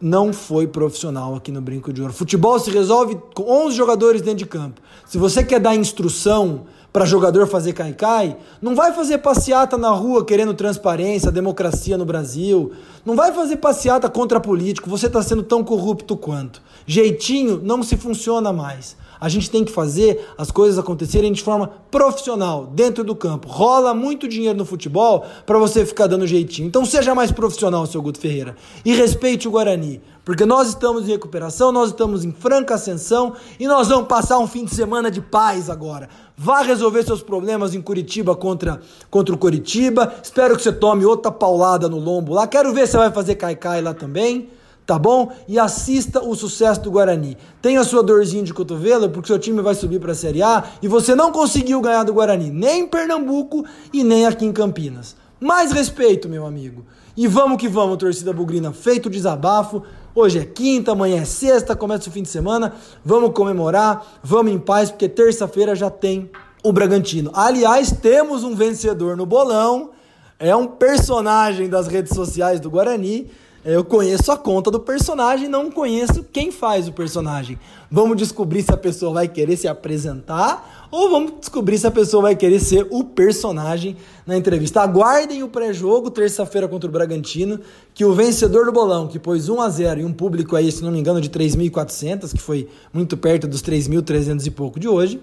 não 0.00 0.32
foi 0.32 0.66
profissional 0.66 1.34
aqui 1.34 1.52
no 1.52 1.60
Brinco 1.60 1.92
de 1.92 2.00
Ouro. 2.00 2.14
Futebol 2.14 2.58
se 2.58 2.70
resolve 2.70 3.18
com 3.34 3.42
11 3.66 3.76
jogadores 3.76 4.22
dentro 4.22 4.38
de 4.38 4.46
campo. 4.46 4.80
Se 5.06 5.18
você 5.18 5.44
quer 5.44 5.60
dar 5.60 5.74
instrução 5.74 6.64
para 6.92 7.04
jogador 7.04 7.46
fazer 7.46 7.74
cai-cai, 7.74 8.38
não 8.60 8.74
vai 8.74 8.92
fazer 8.92 9.18
passeata 9.18 9.76
na 9.76 9.90
rua 9.90 10.24
querendo 10.24 10.54
transparência, 10.54 11.30
democracia 11.30 11.98
no 11.98 12.06
Brasil. 12.06 12.72
Não 13.04 13.14
vai 13.14 13.32
fazer 13.32 13.56
passeata 13.56 14.08
contra 14.08 14.40
político. 14.40 14.88
Você 14.88 15.06
está 15.06 15.22
sendo 15.22 15.42
tão 15.42 15.62
corrupto 15.62 16.16
quanto. 16.16 16.62
Jeitinho 16.86 17.60
não 17.62 17.82
se 17.82 17.96
funciona 17.98 18.50
mais. 18.52 18.96
A 19.20 19.28
gente 19.28 19.50
tem 19.50 19.64
que 19.64 19.72
fazer 19.72 20.28
as 20.36 20.50
coisas 20.50 20.78
acontecerem 20.78 21.32
de 21.32 21.42
forma 21.42 21.70
profissional, 21.90 22.66
dentro 22.66 23.02
do 23.02 23.14
campo. 23.14 23.48
Rola 23.48 23.94
muito 23.94 24.28
dinheiro 24.28 24.58
no 24.58 24.64
futebol 24.64 25.24
para 25.44 25.58
você 25.58 25.84
ficar 25.84 26.06
dando 26.06 26.26
jeitinho. 26.26 26.68
Então 26.68 26.84
seja 26.84 27.14
mais 27.14 27.32
profissional, 27.32 27.86
seu 27.86 28.02
Guto 28.02 28.20
Ferreira. 28.20 28.56
E 28.84 28.94
respeite 28.94 29.48
o 29.48 29.50
Guarani. 29.50 30.00
Porque 30.24 30.44
nós 30.44 30.68
estamos 30.68 31.04
em 31.04 31.12
recuperação, 31.12 31.70
nós 31.70 31.90
estamos 31.90 32.24
em 32.24 32.32
franca 32.32 32.74
ascensão 32.74 33.34
e 33.60 33.68
nós 33.68 33.86
vamos 33.86 34.08
passar 34.08 34.38
um 34.40 34.46
fim 34.46 34.64
de 34.64 34.74
semana 34.74 35.08
de 35.08 35.20
paz 35.20 35.70
agora. 35.70 36.08
Vá 36.36 36.62
resolver 36.62 37.04
seus 37.04 37.22
problemas 37.22 37.74
em 37.74 37.80
Curitiba 37.80 38.34
contra, 38.34 38.80
contra 39.08 39.32
o 39.32 39.38
Curitiba. 39.38 40.12
Espero 40.20 40.56
que 40.56 40.62
você 40.62 40.72
tome 40.72 41.04
outra 41.04 41.30
paulada 41.30 41.88
no 41.88 42.00
lombo 42.00 42.34
lá. 42.34 42.46
Quero 42.46 42.74
ver 42.74 42.88
se 42.88 42.96
vai 42.96 43.12
fazer 43.12 43.36
cai-cai 43.36 43.80
lá 43.80 43.94
também 43.94 44.48
tá 44.86 44.98
bom? 44.98 45.32
E 45.48 45.58
assista 45.58 46.22
o 46.22 46.34
sucesso 46.36 46.80
do 46.82 46.90
Guarani. 46.90 47.36
Tenha 47.60 47.82
sua 47.82 48.02
dorzinha 48.02 48.44
de 48.44 48.54
cotovelo, 48.54 49.10
porque 49.10 49.26
seu 49.26 49.38
time 49.38 49.60
vai 49.60 49.74
subir 49.74 49.98
para 49.98 50.12
a 50.12 50.14
Série 50.14 50.42
A 50.42 50.62
e 50.80 50.86
você 50.86 51.14
não 51.14 51.32
conseguiu 51.32 51.80
ganhar 51.80 52.04
do 52.04 52.14
Guarani, 52.14 52.50
nem 52.50 52.82
em 52.82 52.86
Pernambuco 52.86 53.64
e 53.92 54.04
nem 54.04 54.24
aqui 54.24 54.46
em 54.46 54.52
Campinas. 54.52 55.16
Mais 55.40 55.72
respeito, 55.72 56.28
meu 56.28 56.46
amigo. 56.46 56.86
E 57.16 57.26
vamos 57.26 57.58
que 57.58 57.68
vamos, 57.68 57.96
torcida 57.96 58.32
bugrina. 58.32 58.72
Feito 58.72 59.06
o 59.06 59.10
desabafo. 59.10 59.82
Hoje 60.14 60.38
é 60.38 60.44
quinta, 60.44 60.92
amanhã 60.92 61.20
é 61.20 61.24
sexta, 61.24 61.74
começa 61.74 62.08
o 62.08 62.12
fim 62.12 62.22
de 62.22 62.28
semana. 62.28 62.72
Vamos 63.04 63.32
comemorar, 63.32 64.06
vamos 64.22 64.52
em 64.52 64.58
paz, 64.58 64.90
porque 64.90 65.08
terça-feira 65.08 65.74
já 65.74 65.90
tem 65.90 66.30
o 66.62 66.72
Bragantino. 66.72 67.30
Aliás, 67.34 67.90
temos 67.90 68.44
um 68.44 68.54
vencedor 68.54 69.16
no 69.16 69.26
bolão. 69.26 69.90
É 70.38 70.54
um 70.54 70.66
personagem 70.66 71.68
das 71.68 71.86
redes 71.86 72.14
sociais 72.14 72.60
do 72.60 72.70
Guarani. 72.70 73.30
Eu 73.68 73.82
conheço 73.82 74.30
a 74.30 74.36
conta 74.36 74.70
do 74.70 74.78
personagem, 74.78 75.48
não 75.48 75.72
conheço 75.72 76.24
quem 76.32 76.52
faz 76.52 76.86
o 76.86 76.92
personagem. 76.92 77.58
Vamos 77.90 78.16
descobrir 78.16 78.62
se 78.62 78.72
a 78.72 78.76
pessoa 78.76 79.14
vai 79.14 79.26
querer 79.26 79.56
se 79.56 79.66
apresentar 79.66 80.86
ou 80.88 81.10
vamos 81.10 81.32
descobrir 81.40 81.76
se 81.76 81.84
a 81.84 81.90
pessoa 81.90 82.22
vai 82.22 82.36
querer 82.36 82.60
ser 82.60 82.86
o 82.92 83.02
personagem 83.02 83.96
na 84.24 84.36
entrevista. 84.36 84.82
Aguardem 84.82 85.42
o 85.42 85.48
pré-jogo, 85.48 86.12
terça-feira 86.12 86.68
contra 86.68 86.88
o 86.88 86.92
Bragantino, 86.92 87.58
que 87.92 88.04
o 88.04 88.14
vencedor 88.14 88.66
do 88.66 88.72
bolão, 88.72 89.08
que 89.08 89.18
pôs 89.18 89.48
1 89.48 89.60
a 89.60 89.68
0 89.68 90.00
e 90.00 90.04
um 90.04 90.12
público 90.12 90.54
aí, 90.54 90.70
se 90.70 90.84
não 90.84 90.92
me 90.92 91.00
engano, 91.00 91.20
de 91.20 91.28
3.400, 91.28 92.34
que 92.34 92.40
foi 92.40 92.68
muito 92.92 93.16
perto 93.16 93.48
dos 93.48 93.62
3.300 93.62 94.46
e 94.46 94.50
pouco 94.52 94.78
de 94.78 94.86
hoje, 94.86 95.20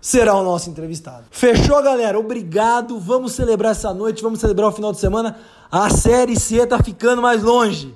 será 0.00 0.34
o 0.34 0.42
nosso 0.42 0.70
entrevistado. 0.70 1.24
Fechou, 1.30 1.82
galera? 1.82 2.18
Obrigado. 2.18 2.98
Vamos 2.98 3.32
celebrar 3.32 3.72
essa 3.72 3.92
noite, 3.92 4.22
vamos 4.22 4.40
celebrar 4.40 4.68
o 4.68 4.72
final 4.72 4.92
de 4.92 4.98
semana. 4.98 5.36
A 5.70 5.90
Série 5.90 6.38
C 6.38 6.66
tá 6.66 6.82
ficando 6.82 7.20
mais 7.20 7.42
longe. 7.42 7.94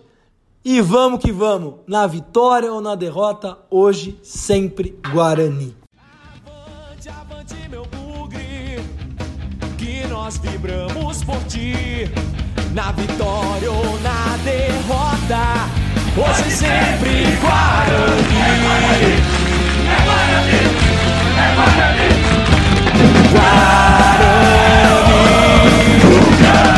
E 0.65 0.81
vamos 0.81 1.21
que 1.21 1.31
vamos. 1.31 1.75
Na 1.87 2.07
vitória 2.07 2.73
ou 2.73 2.81
na 2.81 2.95
derrota, 2.95 3.59
hoje 3.71 4.19
sempre 4.23 4.99
Guarani. 5.13 5.77
Avante, 6.47 7.09
avante, 7.11 7.69
meu 7.69 7.85
bugre, 7.85 8.81
que 9.77 10.07
nós 10.07 10.39
vibramos 10.39 11.23
por 11.23 11.39
ti. 11.45 12.11
Na 12.73 12.93
vitória 12.93 13.71
ou 13.71 14.01
na 14.01 14.37
derrota, 14.43 15.69
hoje 16.17 16.51
sempre 16.51 17.25
Guarani. 17.43 18.37
É 18.41 18.63
Guarani. 18.63 19.13
É 19.87 20.05
Guarani. 20.05 20.84
Why 23.35 24.19
do 24.21 24.29
we 25.77 26.74